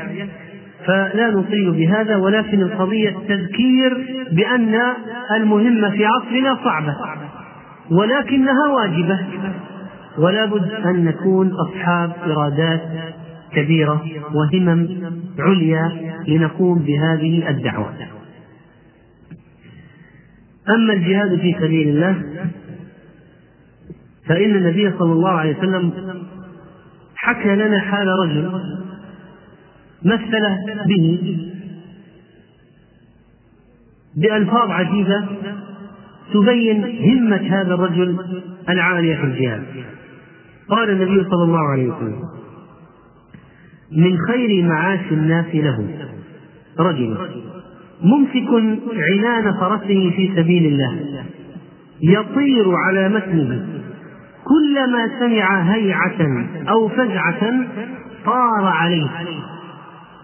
فلا 0.86 1.30
نطيل 1.30 1.72
بهذا 1.72 2.16
ولكن 2.16 2.62
القضية 2.62 3.16
تذكير 3.28 3.98
بأن 4.32 4.82
المهمة 5.32 5.90
في 5.90 6.06
عصرنا 6.06 6.58
صعبة 6.64 6.96
ولكنها 7.92 8.68
واجبة. 8.68 9.20
ولا 10.18 10.46
بد 10.46 10.72
أن 10.86 11.06
نكون 11.06 11.52
أصحاب 11.52 12.12
إرادات 12.26 12.82
كبيرة 13.52 14.04
وهمم 14.34 14.88
عليا 15.40 15.92
لنقوم 16.28 16.80
بهذه 16.80 17.50
الدعوة. 17.50 17.94
أما 20.70 20.94
الجهاد 20.94 21.40
في 21.40 21.56
سبيل 21.60 21.90
الله 21.90 22.24
فإن 24.28 24.56
النبي 24.56 24.92
صلى 25.00 25.14
الله 25.14 25.30
عليه 25.30 25.58
وسلم 25.58 25.92
حكى 27.16 27.56
لنا 27.56 27.80
حال 27.80 28.08
رجل 28.08 28.52
مثل 30.06 30.42
به 30.88 31.38
بألفاظ 34.16 34.72
عجيبة 34.72 35.26
تبين 36.34 36.84
همة 36.84 37.62
هذا 37.62 37.74
الرجل 37.74 38.18
العالية 38.70 39.16
في 39.16 39.24
الجهاد. 39.24 39.64
قال 40.70 40.90
النبي 40.90 41.24
صلى 41.30 41.44
الله 41.44 41.70
عليه 41.70 41.88
وسلم 41.88 42.24
من 43.92 44.18
خير 44.28 44.64
معاش 44.66 45.12
الناس 45.12 45.46
له. 45.56 45.88
رجل 46.80 47.18
ممسك 48.04 48.50
عنان 48.96 49.54
فرسه 49.54 50.12
في 50.16 50.32
سبيل 50.36 50.66
الله 50.66 51.24
يطير 52.02 52.76
على 52.76 53.10
متنه 53.10 53.68
كلما 54.44 55.20
سمع 55.20 55.62
هيعة 55.62 56.48
أو 56.70 56.88
فزعة 56.88 57.68
طار 58.26 58.66
عليه. 58.66 59.10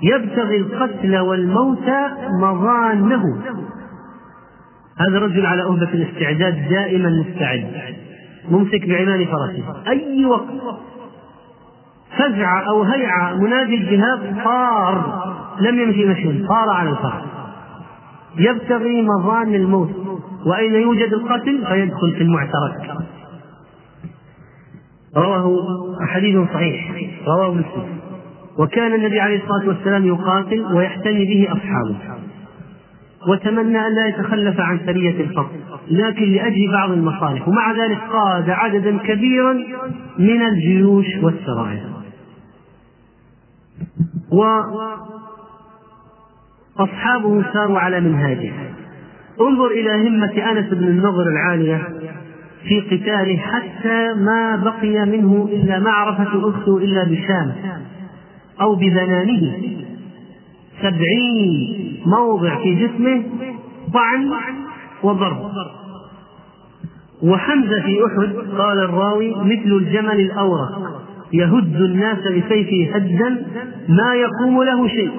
يبتغي 0.04 0.58
القتل 0.58 1.18
والموت 1.18 1.90
مظانه. 2.42 3.24
هذا 4.98 5.18
الرجل 5.18 5.46
على 5.46 5.64
أهبة 5.64 5.94
الاستعداد 5.94 6.70
دائما 6.70 7.10
مستعد 7.10 7.72
ممسك 8.50 8.90
بعنان 8.90 9.26
فرسه. 9.26 9.84
أي 9.88 10.26
وقت؟ 10.26 10.78
فزع 12.18 12.68
أو 12.68 12.84
هيعة 12.84 13.34
منادي 13.34 13.76
الجهاد 13.76 14.44
طار 14.44 15.24
لم 15.60 15.80
يمشي 15.80 16.06
مشيا 16.06 16.48
طار 16.48 16.70
على 16.70 16.90
الفرس. 16.90 17.24
يبتغي 18.38 19.02
مظان 19.02 19.56
الموت. 19.56 19.90
وأين 20.46 20.76
يوجد 20.76 21.14
القتل 21.14 21.66
فيدخل 21.68 22.16
في 22.16 22.24
المعترك. 22.24 22.98
رواه 25.18 25.58
حديث 26.08 26.50
صحيح 26.54 26.92
رواه 27.28 27.54
مسلم. 27.54 28.05
وكان 28.60 28.94
النبي 28.94 29.20
عليه 29.20 29.44
الصلاة 29.44 29.68
والسلام 29.68 30.06
يقاتل 30.06 30.66
ويحتمي 30.74 31.26
به 31.26 31.48
أصحابه. 31.52 31.96
وتمنى 33.28 33.88
أن 33.88 33.96
لا 33.96 34.08
يتخلف 34.08 34.60
عن 34.60 34.80
سرية 34.86 35.22
الفضل 35.22 35.60
لكن 35.92 36.26
لأجل 36.26 36.72
بعض 36.72 36.92
المصالح. 36.92 37.48
ومع 37.48 37.72
ذلك 37.72 37.98
قاد 38.12 38.50
عددا 38.50 38.98
كبيرا 38.98 39.54
من 40.20 40.42
الجيوش 40.42 41.06
والسرايا 41.22 41.90
وأصحابه 46.80 47.46
ساروا 47.54 47.80
على 47.80 48.00
منهاجه. 48.02 48.52
انظر 49.42 49.68
إلى 49.68 50.10
همة 50.10 50.52
أنس 50.52 50.74
بن 50.74 50.84
النضر 50.84 51.28
العالية 51.28 51.82
في 52.68 52.82
قتاله 52.82 53.38
حتى 53.38 54.14
ما 54.14 54.56
بقي 54.56 55.06
منه 55.06 55.50
إلا 55.52 55.80
معرفة 55.80 56.50
أخته 56.50 56.78
إلا 56.78 57.04
بشام. 57.04 57.56
أو 58.62 58.76
ببنانه 58.76 59.58
سبعين 60.82 62.02
موضع 62.06 62.64
في 62.64 62.76
جسمه 62.88 63.24
طعن 63.94 64.32
وضرب. 65.04 65.52
وحمزة 67.24 67.82
في 67.82 68.06
أحد 68.06 68.36
قال 68.58 68.80
الراوي 68.80 69.36
مثل 69.36 69.72
الجمل 69.72 70.20
الأورق 70.20 71.02
يهد 71.34 71.76
الناس 71.76 72.18
بسيفه 72.18 72.96
هدا 72.96 73.46
ما 73.90 74.16
يقوم 74.16 74.64
له 74.64 74.88
شيء. 74.88 75.12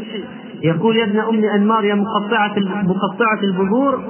يقول 0.62 0.96
يا 0.96 1.05
ابن 1.05 1.18
أم 1.18 1.44
أنمار 1.44 1.85
يا 1.85 1.94
مقطعة 1.94 2.55
مقطعة 2.83 3.40
البذور 3.42 4.05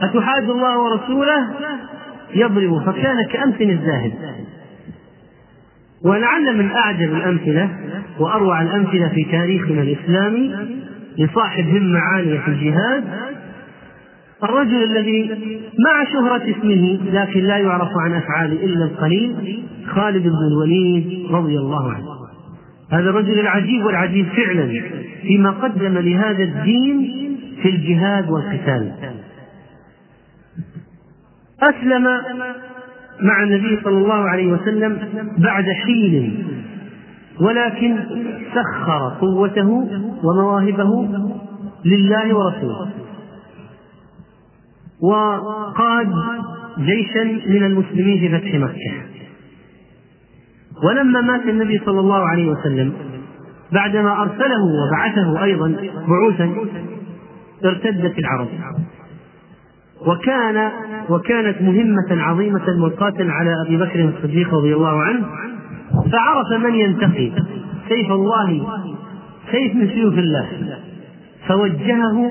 أتحاد 0.00 0.50
الله 0.50 0.78
ورسوله؟ 0.78 1.50
يضرب. 2.34 2.82
فكان 2.86 3.16
كأمثل 3.32 3.70
الزاهد. 3.70 4.12
ولعل 6.04 6.58
من 6.58 6.70
أعجب 6.70 7.14
الأمثلة 7.14 7.70
وأروع 8.18 8.62
الأمثلة 8.62 9.08
في 9.08 9.24
تاريخنا 9.24 9.82
الإسلامي 9.82 10.54
لصاحب 11.18 11.64
همة 11.68 11.98
عالية 11.98 12.38
في 12.38 12.48
الجهاد 12.48 13.04
الرجل 14.44 14.82
الذي 14.82 15.30
مع 15.86 16.04
شهرة 16.12 16.42
اسمه 16.50 16.98
لكن 17.12 17.40
لا 17.40 17.56
يعرف 17.58 17.88
عن 18.04 18.12
أفعاله 18.12 18.64
إلا 18.64 18.84
القليل 18.84 19.62
خالد 19.86 20.22
بن 20.22 20.46
الوليد 20.52 21.26
رضي 21.30 21.58
الله 21.58 21.92
عنه. 21.92 22.04
هذا 22.92 23.10
الرجل 23.10 23.40
العجيب 23.40 23.84
والعجيب 23.84 24.26
فعلا 24.26 24.82
فيما 25.22 25.50
قدم 25.50 25.98
لهذا 25.98 26.42
الدين 26.42 27.10
في 27.62 27.68
الجهاد 27.68 28.30
والقتال. 28.30 28.92
أسلم 31.62 32.06
مع 33.20 33.42
النبي 33.42 33.80
صلى 33.84 33.98
الله 33.98 34.28
عليه 34.28 34.46
وسلم 34.46 34.98
بعد 35.38 35.64
حين 35.64 36.44
ولكن 37.40 37.96
سخر 38.54 39.16
قوته 39.20 39.68
ومواهبه 40.24 41.08
لله 41.84 42.36
ورسوله. 42.36 42.88
وقاد 45.02 46.12
جيشا 46.78 47.24
من 47.24 47.64
المسلمين 47.64 48.18
في 48.20 48.38
فتح 48.38 48.54
مكة. 48.54 49.02
ولما 50.84 51.20
مات 51.20 51.42
النبي 51.42 51.80
صلى 51.86 52.00
الله 52.00 52.28
عليه 52.28 52.50
وسلم 52.50 52.92
بعدما 53.72 54.22
أرسله 54.22 54.62
وبعثه 54.64 55.44
أيضا 55.44 55.76
بعوثا 56.08 56.54
ارتدت 57.64 58.18
العرب. 58.18 58.48
وكان 60.06 60.70
وكانت 61.10 61.62
مهمة 61.62 62.22
عظيمة 62.22 62.70
ملقاة 62.78 63.14
على 63.18 63.62
أبي 63.66 63.76
بكر 63.76 64.04
الصديق 64.04 64.54
رضي 64.54 64.74
الله 64.74 65.02
عنه 65.02 65.26
فعرف 66.12 66.64
من 66.64 66.74
ينتقي. 66.74 67.30
سيف 67.88 68.12
الله 68.12 68.66
سيف 69.50 69.74
من 69.74 69.88
سيوف 69.88 70.14
الله. 70.18 70.48
فوجهه 71.46 72.30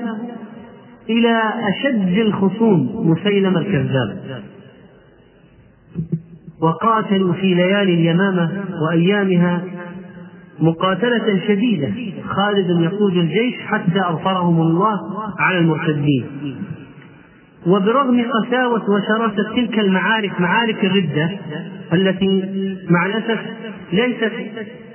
إلى 1.10 1.42
أشد 1.68 2.18
الخصوم 2.18 3.10
مسيلمة 3.10 3.58
الكذاب. 3.58 4.42
وقاتلوا 6.60 7.32
في 7.32 7.54
ليالي 7.54 7.94
اليمامة 7.94 8.64
وأيامها 8.82 9.64
مقاتلة 10.60 11.40
شديدة. 11.48 11.92
خالد 12.28 12.80
يقود 12.80 13.16
الجيش 13.16 13.54
حتى 13.66 14.00
أظفرهم 14.08 14.60
الله 14.60 15.00
على 15.38 15.58
المرتدين. 15.58 16.24
وبرغم 17.66 18.24
قساوة 18.32 18.82
وشراسة 18.90 19.54
تلك 19.56 19.78
المعارك 19.78 20.40
معارك 20.40 20.84
الردة 20.84 21.30
التي 21.92 22.44
مع 22.90 23.06
الأسف 23.06 23.40
ليست 23.92 24.32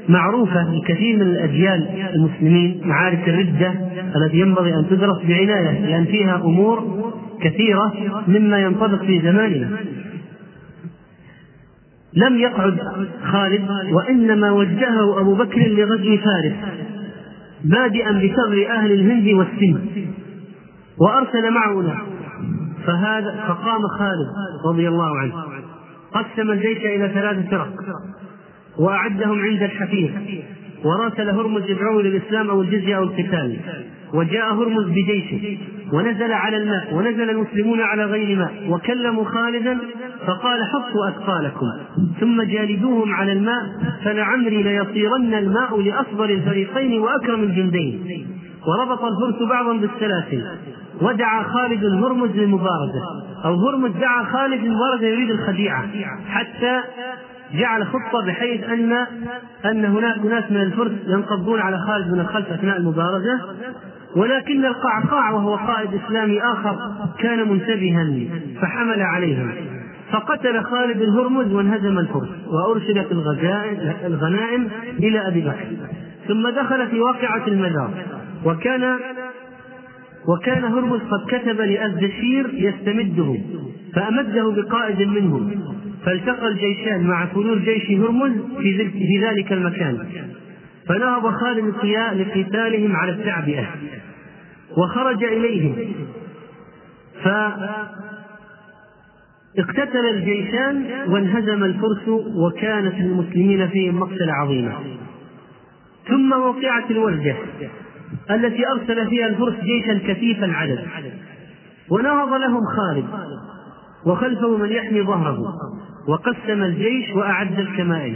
معروفة 0.09 0.73
لكثير 0.73 1.15
من 1.15 1.21
الأجيال 1.21 1.87
المسلمين 2.13 2.81
معارك 2.85 3.29
الردة 3.29 3.73
التي 4.15 4.39
ينبغي 4.39 4.73
أن 4.75 4.87
تدرس 4.89 5.17
بعناية 5.27 5.85
لأن 5.85 6.05
فيها 6.05 6.35
أمور 6.35 7.11
كثيرة 7.41 7.93
مما 8.27 8.59
ينطبق 8.59 9.03
في 9.03 9.21
زماننا. 9.21 9.69
لم 12.13 12.37
يقعد 12.37 12.77
خالد 13.23 13.69
وإنما 13.91 14.51
وجهه 14.51 15.21
أبو 15.21 15.35
بكر 15.35 15.59
لغزو 15.59 16.17
فارس 16.17 16.53
بادئا 17.63 18.11
بثغر 18.11 18.67
أهل 18.69 18.91
الهند 18.91 19.27
والسند 19.27 20.07
وأرسل 20.97 21.51
معه 21.51 21.81
فهذا 22.85 23.43
فقام 23.47 23.87
خالد 23.87 24.27
رضي 24.65 24.87
الله 24.87 25.17
عنه. 25.17 25.33
قسم 26.13 26.51
الجيش 26.51 26.77
إلى 26.77 27.11
ثلاث 27.13 27.49
فرق 27.49 27.73
وأعدهم 28.79 29.39
عند 29.39 29.63
الحفير 29.63 30.13
وراسل 30.83 31.29
هرمز 31.29 31.69
يدعوه 31.69 32.01
للإسلام 32.01 32.49
أو 32.49 32.61
الجزية 32.61 32.97
أو 32.97 33.03
القتال. 33.03 33.59
وجاء 34.13 34.53
هرمز 34.53 34.85
بجيشه 34.85 35.57
ونزل 35.93 36.31
على 36.31 36.57
الماء 36.57 36.93
ونزل 36.93 37.29
المسلمون 37.29 37.81
على 37.81 38.05
غير 38.05 38.37
ماء 38.37 38.53
وكلموا 38.69 39.25
خالدا 39.25 39.77
فقال 40.27 40.59
حطوا 40.63 41.09
أثقالكم 41.09 41.65
ثم 42.19 42.41
جالدوهم 42.41 43.13
على 43.13 43.33
الماء 43.33 43.63
فلعمري 44.03 44.63
ليصيرن 44.63 45.33
الماء 45.33 45.81
لأصبر 45.81 46.29
الفريقين 46.29 47.01
وأكرم 47.01 47.43
الجندين. 47.43 48.27
وربط 48.67 49.03
الفرس 49.03 49.49
بعضا 49.49 49.73
بالسلاسل. 49.73 50.43
ودعا 51.01 51.43
خالد 51.43 51.85
هرمز 51.85 52.29
للمبارزة. 52.35 53.01
أو 53.45 53.67
هرمز 53.67 53.91
دعا 53.91 54.23
خالد 54.23 54.63
للمبارزة 54.63 55.07
يريد 55.07 55.29
الخديعة. 55.29 55.87
حتى 56.29 56.81
جعل 57.53 57.85
خطة 57.85 58.25
بحيث 58.25 58.63
أن 58.63 58.93
أن 59.65 59.85
هناك 59.85 60.25
ناس 60.25 60.51
من 60.51 60.61
الفرس 60.61 60.91
ينقضون 61.07 61.59
على 61.59 61.77
خالد 61.77 62.13
من 62.13 62.19
الخلف 62.19 62.51
أثناء 62.51 62.77
المبارزة. 62.77 63.39
ولكن 64.15 64.65
القعقاع 64.65 65.31
وهو 65.31 65.55
قائد 65.55 65.89
إسلامي 66.05 66.41
آخر 66.41 66.91
كان 67.19 67.49
منتبها 67.49 68.05
فحمل 68.61 69.01
عليهم. 69.01 69.51
فقتل 70.11 70.63
خالد 70.63 71.01
الهرمز 71.01 71.53
وانهزم 71.53 71.99
الفرس 71.99 72.29
وأرسلت 72.47 73.11
الغنائم 74.05 74.69
إلى 74.99 75.27
أبي 75.27 75.41
بكر. 75.41 75.65
ثم 76.27 76.49
دخل 76.49 76.87
في 76.87 76.99
واقعة 76.99 77.47
المزار 77.47 77.91
وكان 78.45 78.97
وكان 80.27 80.63
هرمز 80.63 80.99
قد 81.01 81.25
كتب 81.27 81.61
لأزدشير 81.61 82.49
يستمده 82.53 83.37
فأمده 83.95 84.51
بقائد 84.51 85.01
منهم 85.01 85.51
فالتقى 86.05 86.47
الجيشان 86.47 87.07
مع 87.07 87.25
فلول 87.25 87.65
جيش 87.65 87.91
هرمز 87.91 88.31
في 88.57 89.19
ذلك 89.21 89.53
المكان. 89.53 90.07
فنهض 90.87 91.27
خالد 91.27 91.73
لقتالهم 92.13 92.95
على 92.95 93.11
التعبئة 93.11 93.67
وخرج 94.77 95.23
إليهم. 95.23 95.75
فاقتتل 99.55 100.05
الجيشان 100.13 100.85
وانهزم 101.07 101.63
الفرس 101.63 102.07
وكانت 102.35 102.95
للمسلمين 102.95 103.67
فيهم 103.67 103.99
مقتلة 103.99 104.33
عظيمة. 104.33 104.73
ثم 106.07 106.33
وقعت 106.33 106.91
الوردة. 106.91 107.35
التي 108.31 108.67
أرسل 108.67 109.09
فيها 109.09 109.27
الفرس 109.27 109.55
جيشا 109.63 110.13
كثيف 110.13 110.43
العدد 110.43 110.87
ونهض 111.89 112.33
لهم 112.33 112.61
خالد. 112.65 113.05
وخلفه 114.05 114.57
من 114.57 114.69
يحمي 114.69 115.01
ظهره. 115.01 115.53
وقسم 116.07 116.63
الجيش 116.63 117.15
وأعد 117.15 117.59
الكمائن. 117.59 118.15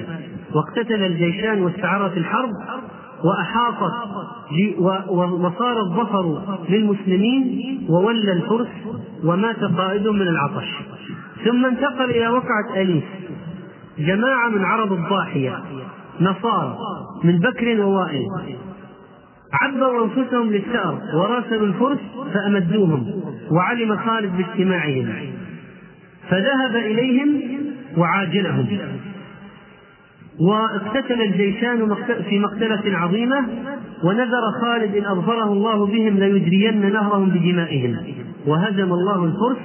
واقتتل 0.55 1.03
الجيشان 1.03 1.63
واستعرت 1.63 2.17
الحرب. 2.17 2.49
وأحاطت 3.23 3.93
وصار 5.17 5.79
الظفر 5.79 6.41
للمسلمين 6.69 7.85
وولى 7.89 8.31
الفرس 8.31 8.67
ومات 9.23 9.63
قائدهم 9.63 10.15
من 10.15 10.27
العطش. 10.27 10.67
ثم 11.45 11.65
انتقل 11.65 12.09
إلى 12.09 12.27
وقعة 12.27 12.81
أليس 12.81 13.03
جماعة 13.99 14.49
من 14.49 14.65
عرب 14.65 14.93
الضاحية. 14.93 15.59
نصارى 16.21 16.77
من 17.23 17.39
بكر 17.39 17.81
ووائل. 17.81 18.25
عبروا 19.61 20.05
أنفسهم 20.05 20.51
للثأر 20.51 20.99
وراسلوا 21.15 21.67
الفرس 21.67 21.99
فأمدوهم 22.33 23.21
وعلم 23.51 23.97
خالد 23.97 24.37
باجتماعهم. 24.37 25.07
فذهب 26.29 26.75
إليهم 26.75 27.41
وعاجلهم. 27.97 28.67
واقتتل 30.39 31.21
الجيشان 31.21 31.95
في 32.29 32.39
مقتلة 32.39 32.97
عظيمة 32.97 33.45
ونذر 34.03 34.51
خالد 34.61 34.95
إن 34.95 35.05
أظفره 35.05 35.53
الله 35.53 35.85
بهم 35.85 36.17
ليجرين 36.17 36.93
نهرهم 36.93 37.29
بدمائهم. 37.29 37.97
وهزم 38.47 38.93
الله 38.93 39.25
الفرس 39.25 39.57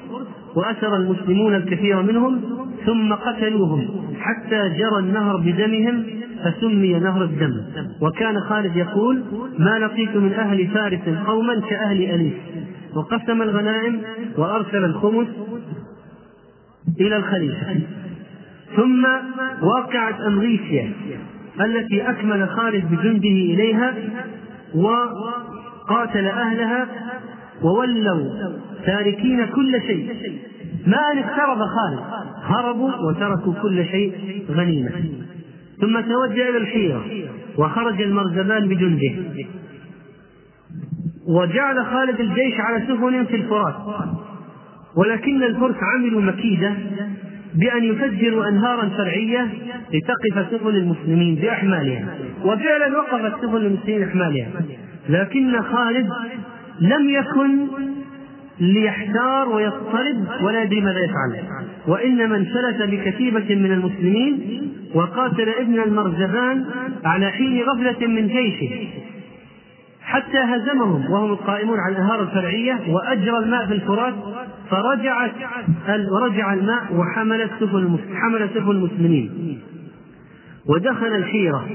وأسر 0.57 0.96
المسلمون 0.96 1.55
الكثير 1.55 2.03
منهم 2.03 2.40
ثم 2.87 3.12
قتلوهم 3.12 3.88
حتى 4.20 4.68
جرى 4.79 4.98
النهر 4.98 5.37
بدمهم 5.37 6.19
فسمي 6.44 6.92
نهر 6.92 7.24
الدم. 7.24 7.62
وكان 8.00 8.40
خالد 8.40 8.76
يقول 8.76 9.22
ما 9.59 9.79
لقيت 9.79 10.16
من 10.16 10.33
أهل 10.33 10.66
فارس 10.66 11.00
قوما 11.26 11.61
كأهل 11.61 12.03
أليس 12.03 12.33
وقسم 12.94 13.42
الغنائم 13.42 14.00
وأرسل 14.37 14.85
الخمس 14.85 15.26
إلى 17.00 17.16
الخليفة 17.16 17.81
ثم 18.76 19.07
وقعت 19.62 20.20
أمريسيا 20.20 20.92
التي 21.61 22.11
أكمل 22.11 22.48
خالد 22.48 22.85
بجنده 22.85 23.29
إليها 23.29 23.94
وقاتل 24.74 26.26
أهلها 26.26 26.87
وولوا 27.62 28.31
تاركين 28.87 29.46
كل 29.46 29.81
شيء. 29.87 30.14
ما 30.87 30.98
أن 31.12 31.18
اقترب 31.18 31.59
خالد 31.59 32.00
هربوا 32.42 32.92
وتركوا 32.96 33.55
كل 33.62 33.85
شيء 33.85 34.12
غنيمة. 34.50 34.90
ثم 35.80 36.00
توجه 36.00 36.48
إلى 36.50 36.56
الحيرة 36.58 37.04
وخرج 37.58 38.02
المرزبان 38.02 38.68
بجنده. 38.68 39.14
وجعل 41.28 41.87
خالد 41.87 42.20
الجيش 42.20 42.54
على 42.60 42.87
سفن 42.88 43.24
في 43.24 43.37
الفرات. 43.37 43.74
ولكن 44.96 45.42
الفرس 45.42 45.76
عملوا 45.83 46.20
مكيدة 46.20 46.74
بأن 47.54 47.85
يفجروا 47.85 48.48
أنهارا 48.48 48.88
فرعية 48.88 49.48
لتقف 49.92 50.50
سفن 50.50 50.68
المسلمين 50.68 51.35
بأحمالها. 51.35 52.14
وفعلا 52.44 52.98
وقفت 52.98 53.42
سفن 53.42 53.56
المسلمين 53.56 54.02
أحمالها 54.08 54.48
لكن 55.08 55.62
خالد 55.62 56.08
لم 56.81 57.10
يكن 57.10 57.66
ليحتار 58.61 59.48
ويضطرب 59.48 60.27
ولا 60.42 60.63
يدري 60.63 60.81
ماذا 60.81 60.98
يفعل. 61.04 61.44
وإنما 61.87 62.37
انفلت 62.37 62.83
بكتيبة 62.83 63.54
من 63.54 63.73
المسلمين 63.73 64.63
وقاتل 64.94 65.48
ابن 65.48 65.81
المرزبان 65.81 66.65
على 67.04 67.31
حين 67.31 67.63
غفلة 67.63 68.06
من 68.06 68.29
جيشه 68.29 68.88
حتى 70.02 70.38
هزمهم 70.38 71.11
وهم 71.11 71.33
القائمون 71.33 71.79
على 71.81 71.92
الانهار 71.92 72.23
الفرعية 72.23 72.79
وأجرى 72.88 73.38
الماء 73.38 73.67
في 73.67 73.73
الفرات 73.73 74.15
فرجعت 74.71 75.33
ورجع 76.13 76.54
الماء 76.54 76.94
وحملت 76.94 77.50
سفن 77.61 77.98
حمل 78.15 78.48
سفن 78.54 78.71
المسلمين. 78.71 79.58
ودخل 80.67 81.06
الحيرة 81.06 81.67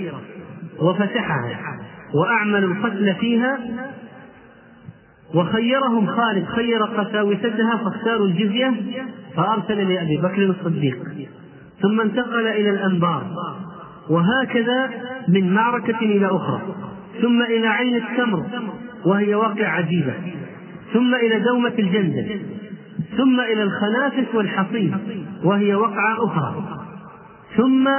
وفتحها 0.80 1.80
وأعملوا 2.14 2.74
القتل 2.74 3.16
فيها 3.16 3.60
وخيرهم 5.36 6.08
خالد 6.08 6.46
خير 6.46 6.84
قساوستها 6.84 7.78
فاختاروا 7.84 8.28
الجزية 8.28 8.74
فأرسل 9.36 9.94
لأبي 9.94 10.18
بكر 10.18 10.44
الصديق. 10.44 10.98
ثم 11.82 12.02
انتقل 12.02 12.48
إلى 12.48 12.70
الأنبار 12.70 13.24
وهكذا 14.10 14.90
من 15.28 15.54
معركة 15.54 16.00
إلى 16.00 16.26
أخرى. 16.26 16.62
ثم 17.22 17.42
إلى 17.42 17.68
عين 17.68 17.96
التمر 17.96 18.46
وهي 19.06 19.36
واقع 19.36 19.68
عجيبة. 19.68 20.14
ثم 20.94 21.16
إلى 21.16 21.40
دومة 21.40 21.74
الجندل. 21.80 22.40
ثم 23.18 23.40
إلى 23.40 23.64
الخنافس 23.64 24.36
والحصيد 24.36 24.98
وهي 25.44 25.76
وقعة 25.76 26.26
أخرى. 26.26 26.56
ثم 27.58 27.90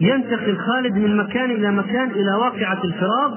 ينتقل 0.00 0.56
خالد 0.56 0.98
من 0.98 1.16
مكان 1.16 1.50
إلى 1.50 1.70
مكان 1.70 2.10
إلى 2.10 2.34
واقعة 2.34 2.84
الفراب 2.84 3.34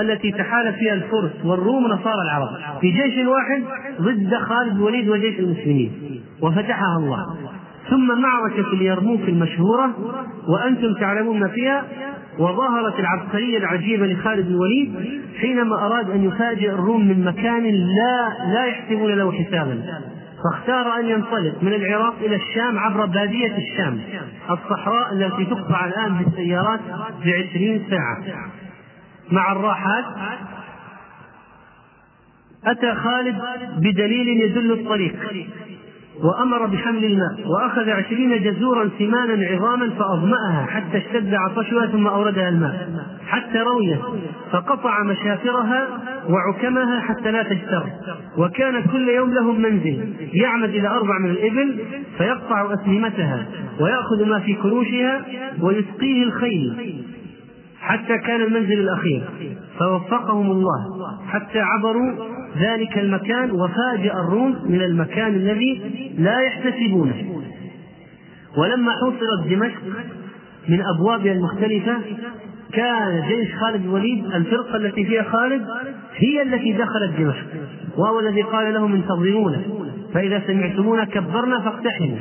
التي 0.00 0.32
تحالف 0.32 0.76
فيها 0.76 0.94
الفرس 0.94 1.30
والروم 1.44 1.84
ونصارى 1.84 2.22
العرب. 2.22 2.48
في 2.80 2.90
جيش 2.90 3.26
واحد 3.26 3.62
ضد 4.00 4.34
خالد 4.34 4.76
الوليد 4.76 5.08
وجيش 5.08 5.38
المسلمين. 5.38 6.20
وفتحها 6.42 6.96
الله. 6.96 7.36
ثم 7.90 8.20
معركة 8.20 8.72
اليرموك 8.72 9.20
المشهورة 9.20 9.90
وأنتم 10.48 10.94
تعلمون 10.94 11.40
ما 11.40 11.48
فيها 11.48 11.84
وظهرت 12.38 13.00
العبقرية 13.00 13.58
العجيبة 13.58 14.06
لخالد 14.06 14.46
الوليد 14.46 14.94
حينما 15.40 15.86
أراد 15.86 16.10
أن 16.10 16.24
يفاجئ 16.24 16.70
الروم 16.70 17.08
من 17.08 17.24
مكان 17.24 17.64
لا 17.64 18.28
لا 18.54 18.64
يحسبون 18.64 19.12
له 19.12 19.32
حسابا. 19.32 19.82
فاختار 20.44 21.00
أن 21.00 21.06
ينطلق 21.06 21.62
من 21.62 21.72
العراق 21.72 22.14
إلى 22.20 22.36
الشام 22.36 22.78
عبر 22.78 23.06
بادية 23.06 23.56
الشام. 23.56 24.00
الصحراء 24.50 25.12
التي 25.12 25.44
تقطع 25.44 25.86
الآن 25.86 26.18
بالسيارات 26.18 26.80
بعشرين 27.24 27.82
ساعة. 27.90 28.22
مع 29.30 29.52
الراحات. 29.52 30.04
أتى 32.64 32.94
خالد 32.94 33.36
بدليل 33.78 34.28
يدل 34.28 34.72
الطريق 34.72 35.14
وأمر 36.22 36.66
بحمل 36.66 37.04
الماء 37.04 37.48
وأخذ 37.48 37.90
عشرين 37.90 38.42
جزورا 38.42 38.90
سمانا 38.98 39.46
عظاما 39.46 39.90
فأظمأها 39.90 40.66
حتى 40.66 40.98
اشتد 40.98 41.34
عطشها 41.34 41.86
ثم 41.86 42.06
أوردها 42.06 42.48
الماء. 42.48 42.88
حتى 43.26 43.58
رويت 43.58 44.00
فقطع 44.52 45.02
مشافرها 45.02 45.88
وعكمها 46.28 47.00
حتى 47.00 47.30
لا 47.30 47.42
تجتر. 47.42 47.86
وكان 48.38 48.82
كل 48.82 49.08
يوم 49.08 49.30
لهم 49.30 49.60
منزل 49.60 50.14
يعمد 50.32 50.68
إلى 50.68 50.88
أربع 50.88 51.18
من 51.18 51.30
الإبل 51.30 51.78
فيقطع 52.18 52.74
أسلمتها 52.74 53.46
ويأخذ 53.80 54.24
ما 54.26 54.38
في 54.38 54.54
كروشها 54.54 55.24
ويسقيه 55.60 56.22
الخيل. 56.22 57.02
حتى 57.86 58.18
كان 58.18 58.40
المنزل 58.40 58.80
الأخير. 58.80 59.22
فوفقهم 59.78 60.50
الله. 60.50 61.08
حتى 61.28 61.60
عبروا 61.60 62.12
ذلك 62.58 62.98
المكان 62.98 63.50
وفاجأ 63.50 64.12
الروم 64.12 64.56
من 64.68 64.82
المكان 64.82 65.34
الذي 65.34 65.82
لا 66.18 66.40
يحتسبونه. 66.40 67.42
ولما 68.58 68.92
حوصرت 68.92 69.48
دمشق 69.50 69.82
من 70.68 70.82
أبوابها 70.96 71.32
المختلفة 71.32 71.96
كان 72.72 73.24
جيش 73.28 73.54
خالد 73.54 73.84
الوليد 73.84 74.24
الفرقة 74.24 74.76
التي 74.76 75.04
فيها 75.04 75.22
خالد 75.22 75.66
هي 76.16 76.42
التي 76.42 76.72
دخلت 76.72 77.12
دمشق. 77.18 77.46
وهو 77.96 78.20
الذي 78.20 78.42
قال 78.42 78.74
لهم 78.74 78.94
انتظرونا. 78.94 79.60
فإذا 80.14 80.42
سمعتمونا 80.46 81.04
كبرنا 81.04 81.60
فاقتحموا. 81.60 82.16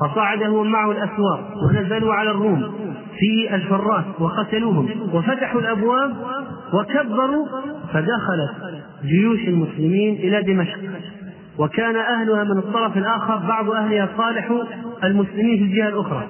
فصعد 0.00 0.42
هو 0.42 0.64
معه 0.64 0.90
الأسوار 0.90 1.52
ونزلوا 1.64 2.14
على 2.14 2.30
الروم. 2.30 2.85
في 3.18 3.54
الفرات 3.54 4.04
وقتلوهم 4.18 4.88
وفتحوا 5.12 5.60
الأبواب 5.60 6.16
وكبروا 6.72 7.46
فدخلت 7.92 8.50
جيوش 9.04 9.48
المسلمين 9.48 10.14
إلى 10.14 10.42
دمشق. 10.42 10.78
وكان 11.58 11.96
أهلها 11.96 12.44
من 12.44 12.58
الطرف 12.58 12.96
الآخر 12.96 13.36
بعض 13.36 13.70
أهلها 13.70 14.08
صالحوا 14.16 14.64
المسلمين 15.04 15.56
في 15.58 15.64
الجهة 15.64 15.88
الأخرى. 15.88 16.26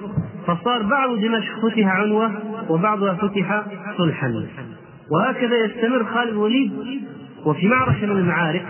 فصار 0.47 0.83
بعض 0.83 1.19
دمشق 1.19 1.59
فتح 1.67 1.87
عنوة 1.87 2.31
وبعضها 2.69 3.13
فتح 3.13 3.63
صلحا. 3.97 4.45
وهكذا 5.11 5.65
يستمر 5.65 6.05
خالد 6.05 6.29
الوليد 6.29 6.71
وفي 7.45 7.67
معركة 7.67 8.05
من 8.05 8.17
المعارك. 8.17 8.65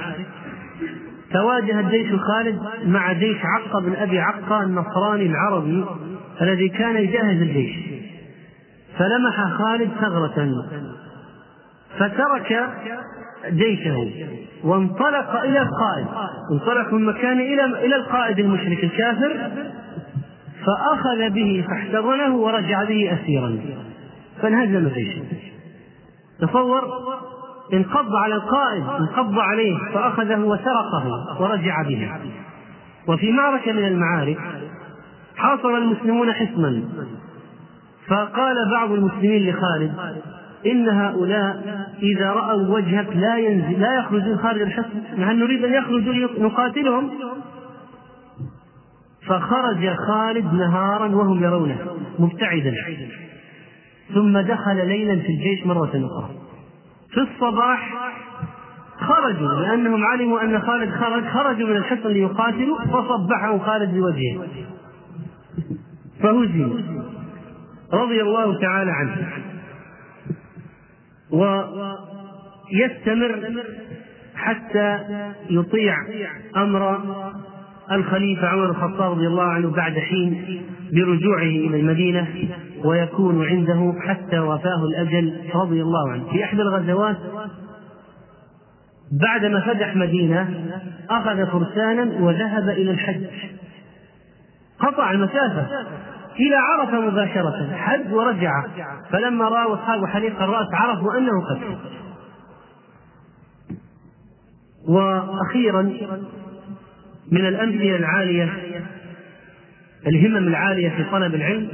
تواجه 1.34 1.80
الجيش 1.80 2.12
خالد 2.20 2.60
مع 2.86 3.14
جيش 3.14 3.38
عقة 3.44 3.82
بن 3.82 3.94
أبي 3.96 4.20
عقة 4.20 4.64
النصراني 4.64 5.26
العربي 5.26 5.86
الذي 6.42 6.70
كان 6.70 6.96
يجهز 6.96 7.42
الجيش. 7.42 7.97
فلمح 8.98 9.54
خالد 9.58 9.90
ثغرة. 10.02 10.66
فترك 11.98 12.70
جيشه 13.50 14.12
وانطلق 14.64 15.42
إلى 15.44 15.62
القائد. 15.62 16.08
انطلق 16.52 16.94
من 16.94 17.06
مكانه 17.06 17.42
إلى 17.42 17.66
إلى 17.86 17.96
القائد 17.96 18.40
المشرك 18.40 18.84
الكافر. 18.84 19.52
فأخذ 20.66 21.30
به 21.30 21.66
فاحتضنه 21.68 22.36
ورجع 22.36 22.84
به 22.84 23.14
أسيرا. 23.14 23.60
فانهزم 24.42 24.88
جيشه 24.88 25.22
تصور 26.40 26.82
انقض 27.74 28.16
على 28.16 28.36
القائد 28.36 28.84
انقض 29.00 29.40
عليه 29.40 29.78
فأخذه 29.94 30.40
وسرقه 30.40 31.36
ورجع 31.42 31.82
به. 31.82 32.10
وفي 33.08 33.32
معركة 33.32 33.72
من 33.72 33.88
المعارك 33.88 34.38
حاصر 35.38 35.70
المسلمون 35.78 36.34
حصنا 36.34 36.84
فقال 38.10 38.56
بعض 38.72 38.92
المسلمين 38.92 39.50
لخالد 39.50 39.94
إن 40.66 40.90
هؤلاء 40.90 41.86
إذا 42.04 42.32
رأوا 42.32 42.76
وجهك 42.76 43.16
لا 43.16 43.38
ينزل 43.38 43.82
لا 43.82 44.00
يخرجون 44.00 44.38
خارج 44.38 44.62
الحصن 44.62 45.00
نحن 45.18 45.40
نريد 45.40 45.66
أن 45.66 45.74
يخرجوا 45.74 46.14
نقاتلهم 46.40 47.10
فخرج 49.28 49.94
خالد 50.08 50.54
نهارا 50.54 51.16
وهم 51.16 51.44
يرونه 51.44 51.78
مبتعدا. 52.20 52.76
ثم 54.14 54.40
دخل 54.40 54.88
ليلا 54.88 55.16
في 55.16 55.28
الجيش 55.28 55.66
مرة 55.66 55.90
أخرى. 55.90 56.30
في 57.10 57.20
الصباح 57.20 57.94
خرجوا 59.00 59.62
لأنهم 59.62 60.06
علموا 60.06 60.42
أن 60.42 60.62
خالد 60.62 60.92
خرج 60.92 61.24
خرجوا 61.28 61.68
من 61.68 61.76
الحصن 61.76 62.10
ليقاتلوا 62.10 62.78
فصبحهم 62.80 63.60
خالد 63.60 63.94
بوجهه. 63.94 64.48
فهزموا. 66.22 67.07
رضي 67.94 68.22
الله 68.22 68.60
تعالى 68.60 68.92
عنه. 68.92 69.28
ويستمر 72.72 73.52
حتى 74.36 75.00
يطيع 75.50 75.96
أمر 76.58 77.00
الخليفة 77.92 78.48
عمر 78.48 78.70
الخطاب 78.70 79.12
رضي 79.12 79.28
الله 79.28 79.44
عنه 79.44 79.72
بعد 79.72 79.94
حين 80.00 80.62
برجوعه 80.94 81.42
إلى 81.42 81.80
المدينة 81.80 82.28
ويكون 82.84 83.46
عنده 83.48 83.94
حتى 84.02 84.40
وفاه 84.40 84.86
الأجل 84.86 85.40
رضي 85.56 85.82
الله 85.82 86.12
عنه. 86.12 86.32
في 86.32 86.44
إحدى 86.44 86.62
الغزوات 86.62 87.18
بعدما 89.12 89.60
فتح 89.60 89.96
مدينة 89.96 90.66
أخذ 91.10 91.46
فرسانا 91.46 92.04
وذهب 92.20 92.70
إلى 92.70 92.92
الحج. 92.92 93.24
قطع 94.80 95.12
المسافة. 95.12 95.68
إلى 96.40 96.56
عرفة 96.56 97.02
مباشرة 97.02 97.76
حج 97.76 98.14
ورجع. 98.14 98.66
فلما 99.12 99.46
رأوا 99.50 99.76
أصحاب 99.76 100.06
حليق 100.06 100.42
الرأس 100.42 100.68
عرفوا 100.74 101.18
أنه 101.18 101.32
قد 101.50 101.78
وأخيرا 104.88 105.82
من 107.32 107.46
الأمثلة 107.46 107.96
العالية 107.96 108.50
الهمم 110.08 110.48
العالية 110.48 110.90
في 110.90 111.04
طلب 111.04 111.36
العلم 111.36 111.70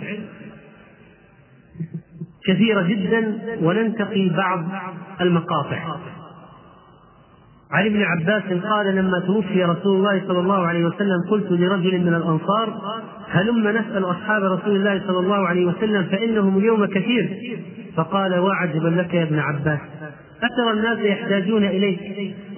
كثيرة 2.45 2.81
جدا 2.81 3.39
وننتقي 3.61 4.29
بعض 4.29 4.63
المقاطع. 5.21 5.97
عن 7.73 7.85
ابن 7.85 8.01
عباس 8.01 8.43
قال 8.63 8.95
لما 8.95 9.19
توفي 9.19 9.63
رسول 9.63 9.95
الله 9.97 10.21
صلى 10.27 10.39
الله 10.39 10.67
عليه 10.67 10.85
وسلم 10.85 11.29
قلت 11.31 11.51
لرجل 11.51 12.01
من 12.01 12.13
الأنصار 12.13 12.81
هلم 13.29 13.67
نسال 13.67 14.05
أصحاب 14.05 14.43
رسول 14.43 14.75
الله 14.75 15.01
صلى 15.07 15.19
الله 15.19 15.47
عليه 15.47 15.65
وسلم 15.65 16.03
فإنهم 16.03 16.57
اليوم 16.57 16.85
كثير. 16.85 17.29
فقال 17.95 18.39
وعجبا 18.39 18.87
لك 18.87 19.13
يا 19.13 19.23
ابن 19.23 19.39
عباس 19.39 19.79
أترى 20.43 20.71
الناس 20.71 20.99
يحتاجون 20.99 21.63
إليك؟ 21.63 21.99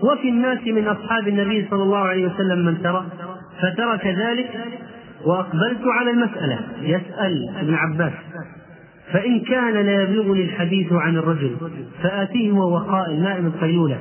وفي 0.03 0.29
الناس 0.29 0.59
من 0.67 0.87
أصحاب 0.87 1.27
النبي 1.27 1.67
صلى 1.69 1.83
الله 1.83 1.97
عليه 1.97 2.25
وسلم 2.25 2.65
من 2.65 2.81
ترى؟ 2.81 3.05
فترك 3.61 4.07
ذلك 4.07 4.49
وأقبلت 5.25 5.81
على 5.87 6.11
المسألة 6.11 6.59
يسأل 6.81 7.49
ابن 7.59 7.73
عباس. 7.73 8.13
فإن 9.13 9.39
كان 9.39 9.73
لا 9.73 10.01
يبلغني 10.03 10.43
الحديث 10.43 10.93
عن 10.93 11.17
الرجل 11.17 11.55
فآتيه 12.03 12.51
وهو 12.51 12.77
قائم 12.77 13.23
نائم 13.23 13.45
القيلولة 13.45 13.97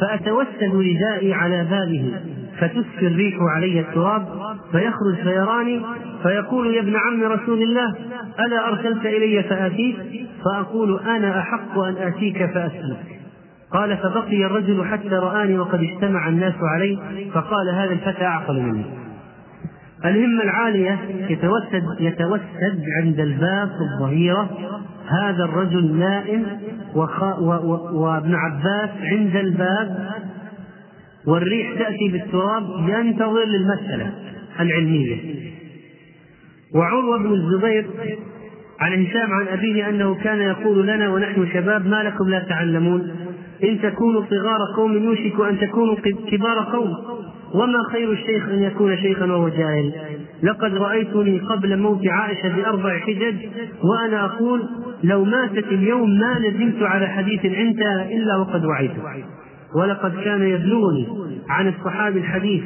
فأتوسد 0.00 0.74
ردائي 0.74 1.34
على 1.34 1.64
بابه 1.70 2.12
فتسكي 2.58 3.06
الريح 3.06 3.36
علي 3.56 3.80
التراب 3.80 4.26
فيخرج 4.72 5.14
فيراني 5.22 5.80
فيقول 6.22 6.74
يا 6.74 6.80
ابن 6.80 6.96
عم 6.96 7.22
رسول 7.22 7.62
الله 7.62 7.94
ألا 8.46 8.68
أرسلت 8.68 9.06
إلي 9.06 9.42
فآتيك؟ 9.42 9.96
فأقول 10.44 11.00
أنا 11.00 11.38
أحق 11.38 11.78
أن 11.78 11.96
آتيك 11.96 12.46
فأسلمك 12.46 13.14
قال 13.72 13.96
فبقي 13.96 14.46
الرجل 14.46 14.84
حتى 14.84 15.08
رآني 15.08 15.58
وقد 15.58 15.82
اجتمع 15.82 16.28
الناس 16.28 16.54
علي 16.62 16.98
فقال 17.32 17.68
هذا 17.68 17.92
الفتى 17.92 18.24
أعقل 18.24 18.60
مني. 18.60 18.84
الهمة 20.04 20.42
العالية 20.42 20.98
يتوسد 21.28 21.84
يتوسد 22.00 22.82
عند 23.02 23.20
الباب 23.20 23.68
في 23.68 23.80
الظهيرة 23.94 24.50
هذا 25.22 25.44
الرجل 25.44 25.96
نائم 25.96 26.44
وابن 27.94 28.34
عباس 28.34 28.90
عند 29.02 29.36
الباب 29.36 30.10
والريح 31.26 31.78
تأتي 31.78 32.08
بالتراب 32.12 32.62
ينتظر 32.88 33.44
للمسألة 33.44 34.12
العلمية. 34.60 35.16
وعروة 36.74 37.18
بن 37.18 37.32
الزبير 37.32 37.86
عن 38.80 39.04
هشام 39.06 39.32
عن 39.32 39.48
أبيه 39.48 39.88
أنه 39.88 40.14
كان 40.14 40.38
يقول 40.38 40.86
لنا 40.86 41.08
ونحن 41.08 41.46
شباب 41.52 41.86
ما 41.86 42.02
لكم 42.02 42.28
لا 42.28 42.38
تعلمون 42.38 43.16
إن 43.64 43.80
تكونوا 43.82 44.24
صغار 44.30 44.58
قوم 44.76 44.92
يوشك 44.92 45.40
أن 45.50 45.58
تكونوا 45.58 45.96
كبار 46.30 46.58
قوم. 46.58 47.13
وما 47.54 47.82
خير 47.92 48.12
الشيخ 48.12 48.48
أن 48.48 48.62
يكون 48.62 48.96
شيخا 48.96 49.26
وهو 49.26 49.48
جاهل. 49.48 49.92
لقد 50.42 50.74
رأيتني 50.74 51.38
قبل 51.38 51.78
موت 51.78 52.06
عائشة 52.08 52.56
بأربع 52.56 52.98
حجج 52.98 53.34
وأنا 53.84 54.24
أقول 54.24 54.62
لو 55.04 55.24
ماتت 55.24 55.66
اليوم 55.66 56.10
ما 56.18 56.38
ندمت 56.38 56.82
على 56.82 57.06
حديث 57.06 57.46
عندها 57.46 58.08
إلا 58.10 58.36
وقد 58.36 58.64
وعيته. 58.64 59.02
ولقد 59.76 60.14
كان 60.24 60.42
يبلغني 60.42 61.08
عن 61.48 61.68
الصحابي 61.68 62.18
الحديث 62.18 62.62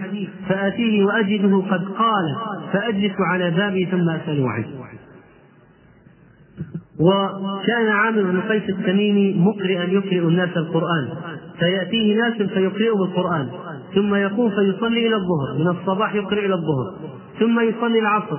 فآتيه 0.48 1.04
وأجده 1.04 1.62
قد 1.70 1.84
قال 1.84 2.36
فأجلس 2.72 3.14
على 3.30 3.50
بابي 3.50 3.84
ثم 3.84 4.10
أسأله 4.10 4.50
عنه. 4.50 4.66
وكان 7.00 7.88
عامر 7.88 8.22
بن 8.22 8.40
قيس 8.40 8.62
التميمي 8.68 9.34
مقرئا 9.34 9.84
يقرئ 9.84 10.18
الناس 10.18 10.56
القرآن. 10.56 11.08
فيأتيه 11.58 12.16
ناس 12.16 12.42
فيقرئهم 12.42 13.02
القرآن. 13.02 13.48
ثم 13.94 14.14
يقوم 14.14 14.50
فيصلي 14.50 15.06
إلى 15.06 15.16
الظهر. 15.16 15.58
من 15.58 15.68
الصباح 15.68 16.14
يقرئ 16.14 16.46
إلى 16.46 16.54
الظهر. 16.54 16.94
ثم 17.40 17.60
يصلي 17.60 17.98
العصر. 17.98 18.36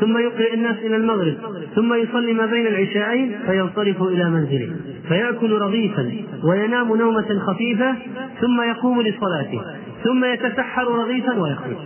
ثم 0.00 0.18
يقرئ 0.18 0.54
الناس 0.54 0.76
إلى 0.76 0.96
المغرب. 0.96 1.34
ثم 1.74 1.94
يصلي 1.94 2.32
ما 2.32 2.46
بين 2.46 2.66
العشاءين 2.66 3.32
فينصرف 3.46 4.02
إلى 4.02 4.30
منزله. 4.30 4.76
فيأكل 5.08 5.52
رغيفا 5.52 6.12
وينام 6.44 6.96
نومة 6.96 7.38
خفيفة. 7.38 7.94
ثم 8.40 8.62
يقوم 8.70 9.02
لصلاته. 9.02 9.60
ثم 10.04 10.24
يتسحر 10.24 10.84
رغيفا 10.84 11.40
ويخرج. 11.40 11.76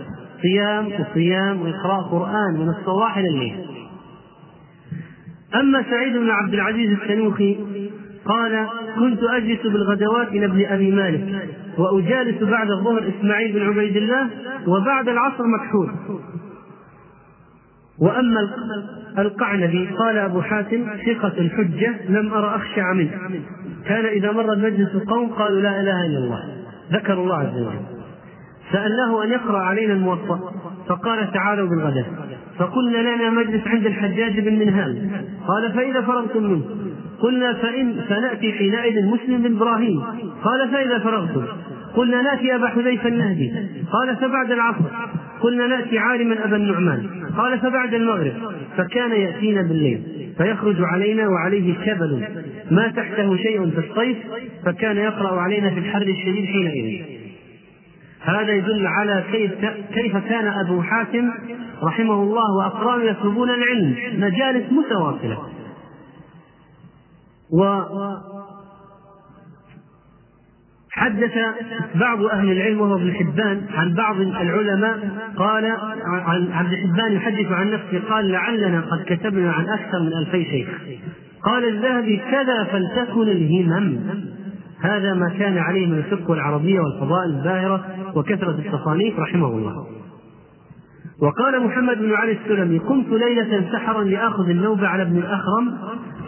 صيام 0.41 0.87
وصيام 0.87 1.61
وإقراء 1.61 2.01
قرآن 2.01 2.53
من 2.53 2.69
الصباح 2.69 3.17
إلى 3.17 3.27
الليل 3.27 3.76
أما 5.55 5.83
سعيد 5.89 6.13
بن 6.13 6.29
عبد 6.29 6.53
العزيز 6.53 6.97
السنوخي 7.01 7.57
قال 8.25 8.67
كنت 8.99 9.19
أجلس 9.23 9.61
بالغدوات 9.61 10.27
إلى 10.27 10.45
ابن 10.45 10.65
أبي 10.65 10.91
مالك 10.91 11.49
وأجالس 11.77 12.43
بعد 12.43 12.71
الظهر 12.71 13.11
إسماعيل 13.19 13.53
بن 13.53 13.61
عبيد 13.61 13.97
الله 13.97 14.29
وبعد 14.67 15.09
العصر 15.09 15.43
مكحول. 15.47 15.89
وأما 17.99 18.49
القعنبي 19.17 19.87
قال 19.87 20.17
أبو 20.17 20.41
حاتم 20.41 20.85
ثقة 21.05 21.33
الحجة 21.37 21.95
لم 22.09 22.33
أرى 22.33 22.55
أخشع 22.55 22.93
منه. 22.93 23.11
كان 23.85 24.05
إذا 24.05 24.31
مر 24.31 24.53
المجلس 24.53 24.95
القوم 24.95 25.29
قالوا 25.29 25.61
لا 25.61 25.81
إله 25.81 26.05
إلا 26.05 26.17
الله 26.17 26.43
ذكروا 26.91 27.23
الله 27.23 27.37
عز 27.37 27.61
وجل. 27.61 27.96
سألناه 28.71 29.23
أن 29.23 29.29
يقرأ 29.29 29.57
علينا 29.57 29.93
الموطأ. 29.93 30.39
فقال 30.87 31.31
تعالوا 31.31 31.69
بالغداء. 31.69 32.05
فقلنا 32.57 32.97
لنا 32.97 33.29
مجلس 33.29 33.67
عند 33.67 33.85
الحجاج 33.85 34.39
بن 34.39 34.59
منهال. 34.59 35.09
قال 35.47 35.71
فإذا 35.73 36.01
فرغتم 36.01 36.43
منه؟ 36.43 36.61
قلنا 37.19 37.53
فإن 37.53 37.93
فنأتي 38.09 38.51
حينئذ 38.51 39.05
مسلم 39.05 39.41
بن 39.41 39.55
إبراهيم. 39.55 40.01
قال 40.43 40.69
فإذا 40.71 40.99
فرغتم؟ 40.99 41.45
قلنا 41.95 42.21
نأتي 42.21 42.55
أبا 42.55 42.67
حذيفة 42.67 43.09
النهدي. 43.09 43.53
قال 43.91 44.15
فبعد 44.15 44.51
العصر؟ 44.51 44.85
قلنا 45.41 45.67
نأتي 45.67 45.99
عالما 45.99 46.45
أبا 46.45 46.55
النعمان. 46.55 47.07
قال 47.37 47.59
فبعد 47.59 47.93
المغرب؟ 47.93 48.33
فكان 48.77 49.11
يأتينا 49.11 49.61
بالليل. 49.61 50.01
فيخرج 50.37 50.75
علينا 50.79 51.27
وعليه 51.27 51.73
كبل 51.85 52.23
ما 52.71 52.87
تحته 52.87 53.37
شيء 53.37 53.69
في 53.69 53.79
الصيف 53.89 54.17
فكان 54.65 54.97
يقرأ 54.97 55.39
علينا 55.39 55.69
في 55.69 55.79
الحر 55.79 56.01
الشديد 56.01 56.45
حينئذ. 56.45 57.16
هذا 58.27 58.51
يدل 58.51 58.87
على 58.87 59.23
كيف 59.31 59.51
كيف 59.93 60.17
كان 60.17 60.47
أبو 60.47 60.81
حاتم 60.81 61.31
رحمه 61.83 62.13
الله 62.13 62.57
واقرانه 62.57 63.03
يطلبون 63.03 63.49
العلم 63.49 63.95
مجالس 64.13 64.71
متواصلة. 64.71 65.37
و 67.51 67.81
حدث 70.91 71.33
بعض 71.95 72.23
أهل 72.23 72.51
العلم 72.51 72.81
وهو 72.81 72.95
ابن 72.95 73.13
حبان 73.13 73.61
عن 73.73 73.93
بعض 73.93 74.19
العلماء 74.19 74.99
قال 75.37 75.65
عن 76.05 76.51
عبد 76.51 76.71
الحبان 76.73 77.13
يحدث 77.13 77.51
عن 77.51 77.71
نفسه 77.71 78.09
قال 78.09 78.31
لعلنا 78.31 78.81
قد 78.81 79.03
كتبنا 79.05 79.51
عن 79.51 79.69
أكثر 79.69 79.99
من 79.99 80.13
ألفي 80.13 80.45
شيخ. 80.45 80.69
قال 81.43 81.67
الذهبي 81.67 82.17
كذا 82.31 82.63
فلتكن 82.63 83.21
الهمم. 83.21 83.97
هذا 84.81 85.13
ما 85.13 85.29
كان 85.29 85.57
عليه 85.57 85.87
من 85.87 85.97
الفقه 85.97 86.31
والعربية 86.31 86.79
والفضائل 86.79 87.29
الباهرة 87.29 87.85
وكثرة 88.15 88.59
التصانيف 88.59 89.19
رحمه 89.19 89.47
الله. 89.47 89.87
وقال 91.21 91.63
محمد 91.63 91.97
بن 91.97 92.13
علي 92.13 92.31
السلمي 92.31 92.79
كنت 92.79 93.07
ليلة 93.09 93.71
سحرا 93.71 94.03
لآخذ 94.03 94.49
النوبة 94.49 94.87
على 94.87 95.03
ابن 95.03 95.17
الأخرم 95.17 95.77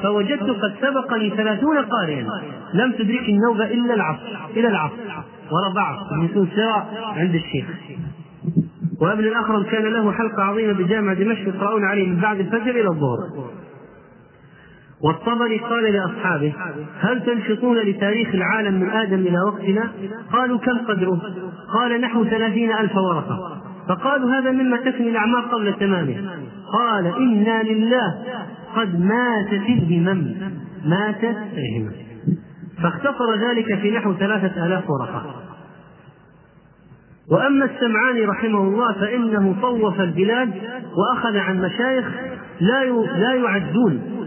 فوجدت 0.04 0.50
قد 0.50 0.74
سبقني 0.82 1.30
ثلاثون 1.30 1.78
قارئا. 1.78 2.28
لم 2.74 2.92
تدرك 2.92 3.30
النوبة 3.30 3.66
إلا 3.66 3.94
العصر 3.94 4.38
إلى 4.58 4.68
العصر. 4.68 4.96
بعض 5.76 6.24
يكون 6.24 6.48
سواء 6.56 7.14
عند 7.16 7.36
الشيخ. 7.36 7.66
وابن 9.02 9.24
الأخرم 9.24 9.64
كان 9.64 9.84
له 9.84 10.12
حلقة 10.12 10.44
عظيمة 10.44 10.74
بجامع 10.74 11.14
دمشق 11.14 11.48
يقرؤون 11.48 11.86
عليه 11.86 12.08
من 12.08 12.22
بعد 12.22 12.40
الفجر 12.40 12.72
إلى 12.72 12.88
الظهر. 12.88 13.20
والطبري 15.04 15.58
قال 15.58 15.84
لأصحابه 15.84 16.54
هل 17.00 17.26
تنشطون 17.26 17.78
لتاريخ 17.78 18.30
العالم 18.34 18.74
من 18.74 18.90
آدم 18.90 19.20
إلى 19.20 19.42
وقتنا؟ 19.42 19.92
قالوا 20.32 20.58
كم 20.58 20.78
قدره؟ 20.78 21.22
قال 21.74 22.02
نحو 22.02 22.26
ثلاثين 22.26 22.72
ألف 22.72 22.96
ورقة. 22.96 23.62
فقالوا 23.90 24.40
هذا 24.40 24.52
مما 24.52 24.78
تفني 24.78 25.10
الأعمار 25.10 25.42
قبل 25.42 25.74
تمامه. 25.74 26.16
قال 26.74 27.06
إنا 27.06 27.64
لله 27.64 28.16
قد 28.76 29.00
ماتت 29.00 29.54
الهمم 29.54 30.36
ماتت 30.86 31.38
الهمم 31.58 31.92
فاختصر 32.84 33.36
ذلك 33.36 33.80
في 33.80 33.92
نحو 33.92 34.14
ثلاثة 34.14 34.66
آلاف 34.66 34.90
ورقة. 34.90 35.26
وأما 37.32 37.66
السمعاني 37.66 38.26
رحمه 38.26 38.62
الله 38.62 38.94
فإنه 38.94 39.56
طوف 39.62 40.02
البلاد 40.02 40.52
وأخذ 40.98 41.38
عن 41.38 41.62
مشايخ 41.62 42.06
لا 42.60 42.84
لا 43.18 43.34
يعدون. 43.34 44.19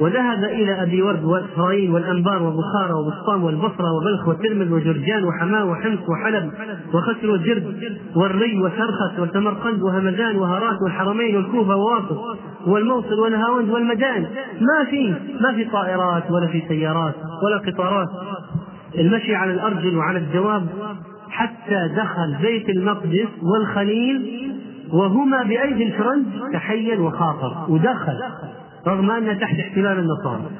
وذهب 0.00 0.44
إلى 0.44 0.82
أبي 0.82 1.02
ورد 1.02 1.24
وإسرائيل 1.24 1.90
والأنبار 1.90 2.42
وبخارى 2.42 2.92
وبسطام 2.92 3.44
والبصرة 3.44 3.92
وبلخ 3.92 4.28
وترمذ 4.28 4.72
وجرجان 4.72 5.24
وحماة 5.24 5.64
وحمص 5.64 6.08
وحلب 6.08 6.52
وخسر 6.94 7.30
وجرد 7.30 7.76
والري 8.16 8.60
وسرخس 8.60 9.18
وسمرقند 9.18 9.82
وهمدان 9.82 10.36
وهرات 10.36 10.76
والحرمين 10.82 11.36
والكوفة 11.36 11.76
وواسط 11.76 12.38
والموصل 12.66 13.20
ونهاوند 13.20 13.70
والمدائن 13.70 14.26
ما 14.60 14.84
في 14.90 15.14
ما 15.40 15.52
في 15.52 15.64
طائرات 15.64 16.30
ولا 16.30 16.46
في 16.46 16.62
سيارات 16.68 17.14
ولا 17.44 17.58
قطارات. 17.58 18.08
المشي 18.98 19.34
على 19.34 19.52
الأرجل 19.52 19.96
وعلى 19.96 20.18
الدواب 20.18 20.66
حتى 21.30 21.90
دخل 21.96 22.34
بيت 22.42 22.68
المقدس 22.68 23.28
والخليل 23.42 24.50
وهما 24.92 25.42
بأيدي 25.42 25.86
الفرنج 25.86 26.24
تحيل 26.52 27.00
وخاطر 27.00 27.66
ودخل. 27.68 28.18
رغم 28.86 29.10
أن 29.10 29.40
تحت 29.40 29.58
احتلال 29.58 29.98
النصارى. 29.98 30.50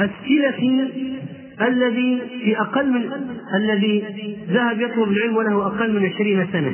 السلفي 0.00 0.88
الذي 1.62 2.20
في 2.44 2.60
أقل 2.60 2.90
من 2.90 3.10
الذي 3.54 4.04
ذهب 4.50 4.80
يطلب 4.80 5.08
العلم 5.08 5.36
وله 5.36 5.66
أقل 5.66 5.92
من 5.94 6.06
عشرين 6.06 6.46
سنة 6.52 6.72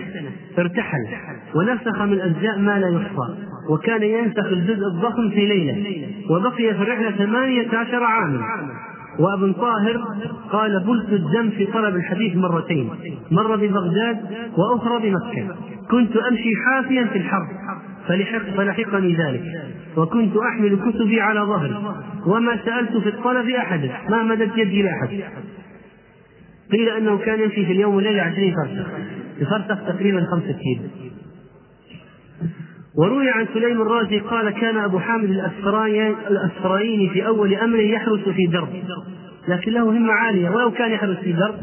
ارتحل 0.58 1.06
ونسخ 1.54 2.02
من 2.02 2.20
أجزاء 2.20 2.58
ما 2.58 2.78
لا 2.78 2.88
يحصى 2.88 3.34
وكان 3.70 4.02
ينسخ 4.02 4.46
الجزء 4.46 4.86
الضخم 4.94 5.30
في 5.30 5.46
ليلة 5.46 6.06
وبقي 6.30 6.74
في 6.74 6.82
الرحلة 6.82 7.10
ثمانية 7.10 7.68
عشر 7.68 8.04
عاما. 8.04 8.40
وابن 9.18 9.52
طاهر 9.52 10.04
قال 10.52 10.84
بلت 10.84 11.12
الدم 11.12 11.50
في 11.50 11.66
طلب 11.66 11.96
الحديث 11.96 12.36
مرتين 12.36 12.90
مرة 13.30 13.56
ببغداد 13.56 14.18
وأخرى 14.56 15.10
بمكة 15.10 15.56
كنت 15.90 16.16
أمشي 16.16 16.56
حافيا 16.66 17.04
في 17.04 17.18
الحرب 17.18 17.48
فلحقني 18.56 19.16
ذلك. 19.16 19.42
وكنت 19.96 20.36
أحمل 20.36 20.90
كتبي 20.90 21.20
على 21.20 21.40
ظهري. 21.40 21.76
وما 22.26 22.58
سألت 22.64 22.96
في 22.96 23.08
الطلب 23.08 23.48
أحدا 23.48 23.90
ما 24.08 24.22
مدت 24.22 24.56
يدي 24.56 24.82
لأحد. 24.82 25.08
قيل 26.72 26.88
أنه 26.88 27.18
كان 27.18 27.40
يمشي 27.40 27.66
في 27.66 27.72
اليوم 27.72 27.94
والليلة 27.94 28.22
عشرين 28.22 28.54
فرسخ. 28.54 28.86
يفرتق 29.38 29.92
تقريبا 29.92 30.26
خمسة 30.30 30.52
كيلو. 30.52 30.82
وروي 32.98 33.30
عن 33.30 33.46
سليم 33.54 33.82
الرازي 33.82 34.18
قال 34.18 34.50
كان 34.50 34.76
أبو 34.76 34.98
حامد 34.98 35.30
الأسفرايني 36.30 37.08
في 37.08 37.26
أول 37.26 37.54
أمره 37.54 37.80
يحرس 37.80 38.28
في 38.28 38.46
درب. 38.46 38.68
لكن 39.48 39.72
له 39.72 39.82
همة 39.82 40.12
عالية. 40.12 40.50
ولو 40.50 40.70
كان 40.70 40.90
يحرس 40.90 41.16
في 41.16 41.32
درب 41.32 41.54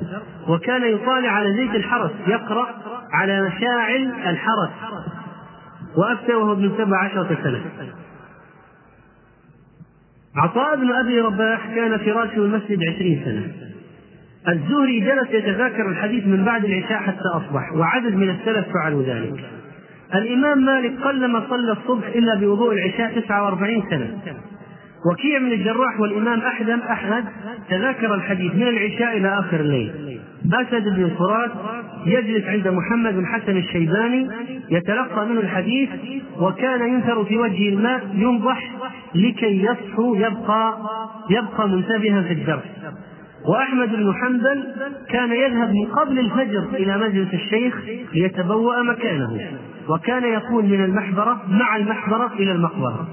وكان 0.47 0.85
يطالع 0.85 1.29
على 1.29 1.53
زيت 1.53 1.75
الحرس 1.75 2.11
يقرأ 2.27 2.67
على 3.11 3.41
مشاعل 3.41 4.11
الحرس. 4.27 4.69
وأفتى 5.97 6.33
وهو 6.33 6.53
ابن 6.53 6.71
سبع 6.77 6.97
عشرة 6.97 7.37
سنة. 7.43 7.61
عطاء 10.35 10.75
بن 10.75 10.91
أبي 10.91 11.21
رباح 11.21 11.75
كان 11.75 11.97
فراشه 11.97 12.37
المسجد 12.37 12.79
عشرين 12.83 13.21
سنة. 13.25 13.53
الزهري 14.53 14.99
جلس 14.99 15.29
يتذاكر 15.29 15.89
الحديث 15.89 16.25
من 16.25 16.45
بعد 16.45 16.65
العشاء 16.65 16.97
حتى 16.97 17.27
أصبح 17.33 17.73
وعدد 17.73 18.15
من 18.15 18.29
السلف 18.29 18.67
فعلوا 18.73 19.03
ذلك. 19.03 19.49
الإمام 20.15 20.65
مالك 20.65 21.01
قلما 21.01 21.43
صلى 21.49 21.71
الصبح 21.71 22.07
إلا 22.07 22.35
بوضوء 22.35 22.73
العشاء 22.73 23.19
49 23.19 23.83
سنة. 23.89 24.21
وكيع 25.11 25.39
بن 25.39 25.51
الجراح 25.51 25.99
والإمام 25.99 26.39
أحدم 26.39 26.79
أحمد 26.79 27.25
تذاكر 27.69 28.13
الحديث 28.15 28.55
من 28.55 28.67
العشاء 28.67 29.17
إلى 29.17 29.39
آخر 29.39 29.59
الليل. 29.59 30.19
أسد 30.53 30.83
بن 30.95 31.09
فرات 31.19 31.51
يجلس 32.05 32.45
عند 32.45 32.67
محمد 32.67 33.13
بن 33.15 33.25
حسن 33.25 33.57
الشيباني 33.57 34.29
يتلقى 34.71 35.25
منه 35.25 35.39
الحديث 35.39 35.89
وكان 36.39 36.89
ينثر 36.93 37.25
في 37.25 37.37
وجهه 37.37 37.69
الماء 37.69 38.01
ينضح 38.13 38.71
لكي 39.15 39.63
يصحو 39.63 40.15
يبقى 40.15 40.77
يبقى 41.29 41.69
منتبها 41.69 42.21
في 42.21 42.33
الدرس. 42.33 42.63
وأحمد 43.49 43.89
بن 43.95 44.13
حنبل 44.13 44.63
كان 45.09 45.31
يذهب 45.31 45.73
من 45.73 45.85
قبل 45.85 46.19
الفجر 46.19 46.63
إلى 46.73 46.97
مجلس 46.97 47.33
الشيخ 47.33 47.81
ليتبوأ 48.13 48.81
مكانه 48.81 49.39
وكان 49.89 50.23
يكون 50.23 50.65
من 50.65 50.83
المحبرة 50.83 51.41
مع 51.49 51.75
المحبرة 51.75 52.31
إلى 52.39 52.51
المقبرة. 52.51 53.07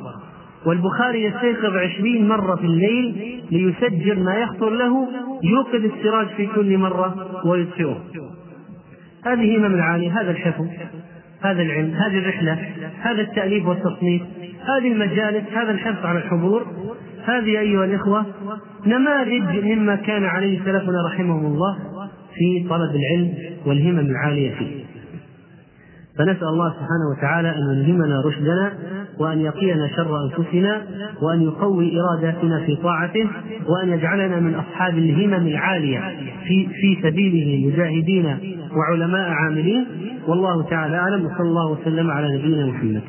والبخاري 0.66 1.24
يستيقظ 1.24 1.76
عشرين 1.76 2.28
مرة 2.28 2.56
في 2.56 2.64
الليل 2.64 3.40
ليسجل 3.50 4.24
ما 4.24 4.34
يخطر 4.34 4.70
له 4.70 5.08
يوقد 5.42 5.84
السراج 5.84 6.26
في 6.26 6.46
كل 6.46 6.78
مرة 6.78 7.14
ويطفئه 7.44 7.98
هذه 9.24 9.56
همم 9.56 9.74
العالية 9.74 10.20
هذا 10.20 10.30
الحفظ 10.30 10.66
هذا 11.42 11.62
العلم 11.62 11.94
هذه 11.94 12.18
الرحلة 12.18 12.58
هذا 13.02 13.20
التأليف 13.20 13.66
والتصنيف 13.66 14.22
هذه 14.64 14.92
المجالس 14.92 15.44
هذا 15.52 15.70
الحرص 15.70 16.04
على 16.04 16.18
الحضور. 16.18 16.66
هذه 17.24 17.60
أيها 17.60 17.84
الإخوة 17.84 18.26
نماذج 18.86 19.64
مما 19.64 19.96
كان 19.96 20.24
عليه 20.24 20.58
سلفنا 20.58 21.06
رحمهم 21.06 21.46
الله 21.46 21.78
في 22.34 22.68
طلب 22.68 22.90
العلم 22.94 23.34
والهمم 23.66 23.98
العالية 23.98 24.54
فيه. 24.54 24.79
فنسأل 26.20 26.48
الله 26.48 26.70
سبحانه 26.70 27.06
وتعالى 27.16 27.48
أن 27.48 27.62
يلهمنا 27.80 28.20
رشدنا 28.20 28.72
وأن 29.18 29.40
يقينا 29.40 29.88
شر 29.96 30.24
أنفسنا 30.24 30.82
وأن 31.22 31.42
يقوي 31.42 32.00
إراداتنا 32.00 32.60
في 32.66 32.76
طاعته 32.76 33.28
وأن 33.66 33.88
يجعلنا 33.88 34.40
من 34.40 34.54
أصحاب 34.54 34.98
الهمم 34.98 35.46
العالية 35.46 36.00
في 36.46 36.66
في 36.66 36.98
سبيله 37.02 37.72
مجاهدين 37.72 38.26
وعلماء 38.76 39.30
عاملين. 39.30 39.86
والله 40.28 40.62
تعالى 40.62 40.96
أعلم 40.96 41.26
وصلى 41.26 41.48
الله 41.48 41.70
وسلم 41.70 42.10
على 42.10 42.38
نبينا 42.38 42.66
محمد. 42.66 43.02